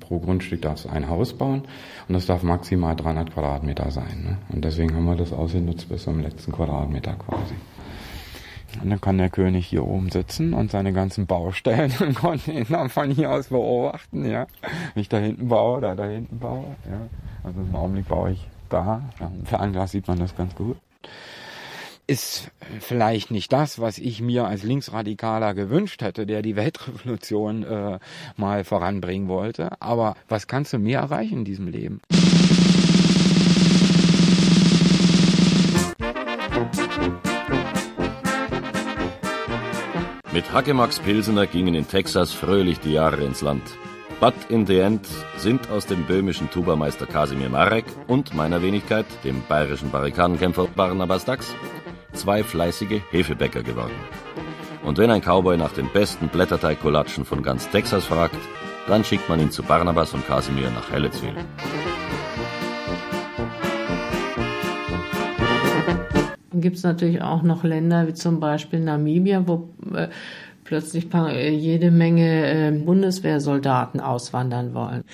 Pro 0.00 0.18
Grundstück 0.18 0.62
darfst 0.62 0.86
du 0.86 0.88
ein 0.88 1.08
Haus 1.08 1.32
bauen 1.32 1.62
und 2.08 2.14
das 2.14 2.26
darf 2.26 2.42
maximal 2.42 2.96
300 2.96 3.32
Quadratmeter 3.32 3.92
sein. 3.92 4.24
Ne? 4.24 4.38
Und 4.52 4.64
deswegen 4.64 4.92
haben 4.96 5.04
wir 5.04 5.14
das 5.14 5.32
ausgenutzt 5.32 5.88
bis 5.88 6.02
zum 6.02 6.18
letzten 6.18 6.50
Quadratmeter 6.50 7.14
quasi. 7.14 7.54
Und 8.82 8.90
dann 8.90 9.00
kann 9.00 9.18
der 9.18 9.30
König 9.30 9.68
hier 9.68 9.86
oben 9.86 10.10
sitzen 10.10 10.52
und 10.52 10.72
seine 10.72 10.92
ganzen 10.92 11.26
Baustellen 11.28 11.92
ihn 12.48 12.66
dann 12.68 12.88
von 12.88 13.08
hier 13.12 13.30
aus 13.30 13.48
beobachten, 13.48 14.28
ja. 14.28 14.48
Wenn 14.94 15.00
ich 15.00 15.08
da 15.08 15.18
hinten 15.18 15.46
baue 15.46 15.78
oder 15.78 15.94
da 15.94 16.06
hinten 16.06 16.40
baue, 16.40 16.74
ja. 16.90 17.06
Also 17.44 17.60
im 17.60 17.72
Augenblick 17.72 18.08
baue 18.08 18.32
ich 18.32 18.48
da. 18.68 19.00
Im 19.20 19.46
Fernglas 19.46 19.92
sieht 19.92 20.08
man 20.08 20.18
das 20.18 20.34
ganz 20.34 20.56
gut 20.56 20.76
ist 22.06 22.50
vielleicht 22.80 23.30
nicht 23.30 23.52
das, 23.52 23.78
was 23.78 23.98
ich 23.98 24.20
mir 24.20 24.46
als 24.46 24.62
Linksradikaler 24.62 25.54
gewünscht 25.54 26.02
hätte, 26.02 26.26
der 26.26 26.42
die 26.42 26.56
Weltrevolution 26.56 27.62
äh, 27.62 27.98
mal 28.36 28.64
voranbringen 28.64 29.28
wollte. 29.28 29.80
Aber 29.80 30.16
was 30.28 30.46
kannst 30.46 30.72
du 30.72 30.78
mehr 30.78 31.00
erreichen 31.00 31.38
in 31.38 31.44
diesem 31.44 31.68
Leben? 31.68 32.00
Mit 40.32 40.50
Hackemax 40.50 40.98
Pilsener 40.98 41.46
gingen 41.46 41.74
in 41.74 41.86
Texas 41.86 42.32
fröhlich 42.32 42.80
die 42.80 42.92
Jahre 42.92 43.22
ins 43.22 43.42
Land. 43.42 43.62
But 44.18 44.34
in 44.48 44.66
the 44.66 44.78
end 44.78 45.06
sind 45.36 45.68
aus 45.68 45.86
dem 45.86 46.04
böhmischen 46.06 46.48
Tubermeister 46.50 47.06
Kasimir 47.06 47.48
Marek 47.48 47.84
und 48.06 48.32
meiner 48.34 48.62
Wenigkeit, 48.62 49.04
dem 49.24 49.42
bayerischen 49.48 49.90
Barrikadenkämpfer 49.90 50.68
Barnabas 50.74 51.24
Dax, 51.24 51.54
zwei 52.12 52.42
fleißige 52.42 53.00
Hefebäcker 53.10 53.62
geworden. 53.62 53.94
Und 54.84 54.98
wenn 54.98 55.10
ein 55.10 55.20
Cowboy 55.20 55.56
nach 55.56 55.72
den 55.72 55.88
besten 55.92 56.28
Blätterteigkolatschen 56.28 57.24
von 57.24 57.42
ganz 57.42 57.68
Texas 57.70 58.04
fragt, 58.06 58.36
dann 58.88 59.04
schickt 59.04 59.28
man 59.28 59.40
ihn 59.40 59.50
zu 59.50 59.62
Barnabas 59.62 60.12
und 60.12 60.26
Kasimir 60.26 60.70
nach 60.70 60.90
Helletzwil. 60.90 61.34
Dann 66.50 66.60
gibt 66.60 66.76
es 66.76 66.82
natürlich 66.82 67.22
auch 67.22 67.42
noch 67.42 67.62
Länder 67.62 68.08
wie 68.08 68.14
zum 68.14 68.40
Beispiel 68.40 68.80
Namibia, 68.80 69.44
wo 69.46 69.68
äh, 69.94 70.08
plötzlich 70.64 71.12
äh, 71.14 71.50
jede 71.50 71.90
Menge 71.90 72.68
äh, 72.68 72.70
Bundeswehrsoldaten 72.72 74.00
auswandern 74.00 74.74
wollen. 74.74 75.04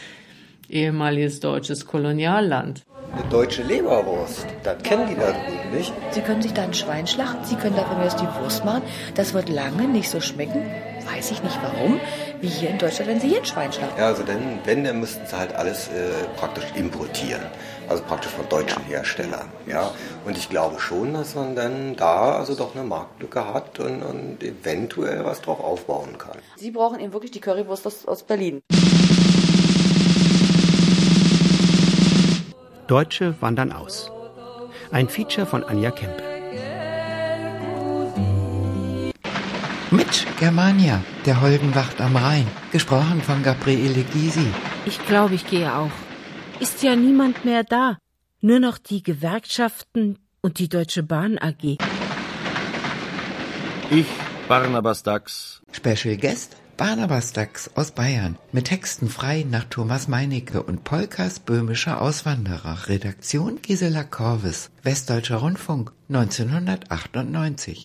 Ehemaliges 0.70 1.40
deutsches 1.40 1.86
Kolonialland 1.86 2.84
eine 3.12 3.28
deutsche 3.30 3.62
Leberwurst. 3.62 4.46
Das 4.62 4.82
kennen 4.82 5.08
die 5.08 5.14
da 5.14 5.32
nicht. 5.70 5.92
Sie 6.10 6.20
können 6.20 6.42
sich 6.42 6.52
da 6.52 6.62
ein 6.62 6.74
Schwein 6.74 7.06
schlachten, 7.06 7.44
Sie 7.44 7.56
können 7.56 7.76
da 7.76 7.84
von 7.84 7.98
mir 7.98 8.06
aus 8.06 8.16
die 8.16 8.28
Wurst 8.40 8.64
machen. 8.64 8.82
Das 9.14 9.34
wird 9.34 9.48
lange 9.48 9.88
nicht 9.88 10.10
so 10.10 10.20
schmecken. 10.20 10.62
Weiß 11.12 11.30
ich 11.30 11.42
nicht 11.42 11.58
warum. 11.62 12.00
Wie 12.40 12.48
hier 12.48 12.70
in 12.70 12.78
Deutschland, 12.78 13.10
wenn 13.10 13.20
Sie 13.20 13.28
hier 13.28 13.38
ein 13.38 13.44
Schwein 13.44 13.72
schlachten. 13.72 13.98
Ja, 13.98 14.06
also 14.06 14.22
denn, 14.22 14.58
wenn, 14.64 14.84
dann 14.84 15.00
müssten 15.00 15.26
Sie 15.26 15.36
halt 15.36 15.54
alles 15.54 15.88
äh, 15.88 16.10
praktisch 16.36 16.66
importieren. 16.74 17.40
Also 17.88 18.02
praktisch 18.02 18.30
von 18.32 18.46
deutschen 18.48 18.82
Herstellern. 18.84 19.50
Ja. 19.66 19.90
Und 20.26 20.36
ich 20.36 20.50
glaube 20.50 20.78
schon, 20.78 21.14
dass 21.14 21.34
man 21.34 21.56
dann 21.56 21.96
da 21.96 22.36
also 22.36 22.54
doch 22.54 22.74
eine 22.74 22.84
Marktlücke 22.84 23.52
hat 23.54 23.78
und, 23.80 24.02
und 24.02 24.42
eventuell 24.42 25.24
was 25.24 25.40
drauf 25.40 25.60
aufbauen 25.60 26.18
kann. 26.18 26.36
Sie 26.56 26.70
brauchen 26.70 27.00
eben 27.00 27.12
wirklich 27.14 27.30
die 27.30 27.40
Currywurst 27.40 27.86
aus, 27.86 28.06
aus 28.06 28.22
Berlin. 28.24 28.60
Deutsche 32.86 33.34
wandern 33.40 33.72
aus. 33.72 34.10
Ein 34.90 35.08
Feature 35.08 35.46
von 35.46 35.64
Anja 35.64 35.90
Kempe. 35.90 36.22
Mit 39.90 40.26
Germania, 40.38 41.02
der 41.26 41.40
Holdenwacht 41.40 42.00
am 42.00 42.16
Rhein, 42.16 42.46
gesprochen 42.72 43.20
von 43.22 43.42
Gabriele 43.42 44.02
Gysi. 44.12 44.46
Ich 44.86 44.98
glaube, 45.06 45.34
ich 45.34 45.46
gehe 45.46 45.74
auch. 45.74 45.90
Ist 46.60 46.82
ja 46.82 46.96
niemand 46.96 47.44
mehr 47.44 47.64
da. 47.64 47.98
Nur 48.40 48.60
noch 48.60 48.78
die 48.78 49.02
Gewerkschaften 49.02 50.18
und 50.40 50.58
die 50.58 50.68
Deutsche 50.68 51.02
Bahn 51.02 51.38
AG. 51.38 51.78
Ich, 53.90 54.06
Barnabas 54.48 55.02
Dax. 55.02 55.62
Special 55.72 56.16
Guest 56.16 56.56
Barnabas 56.78 57.32
Dax 57.32 57.72
aus 57.74 57.90
Bayern 57.90 58.38
mit 58.52 58.66
Texten 58.66 59.08
frei 59.08 59.44
nach 59.50 59.64
Thomas 59.64 60.06
Meinecke 60.06 60.62
und 60.62 60.84
Polkas 60.84 61.40
böhmischer 61.40 62.00
Auswanderer. 62.00 62.86
Redaktion 62.86 63.60
Gisela 63.60 64.04
Korvis, 64.04 64.70
Westdeutscher 64.84 65.38
Rundfunk 65.38 65.90
1998. 66.08 67.76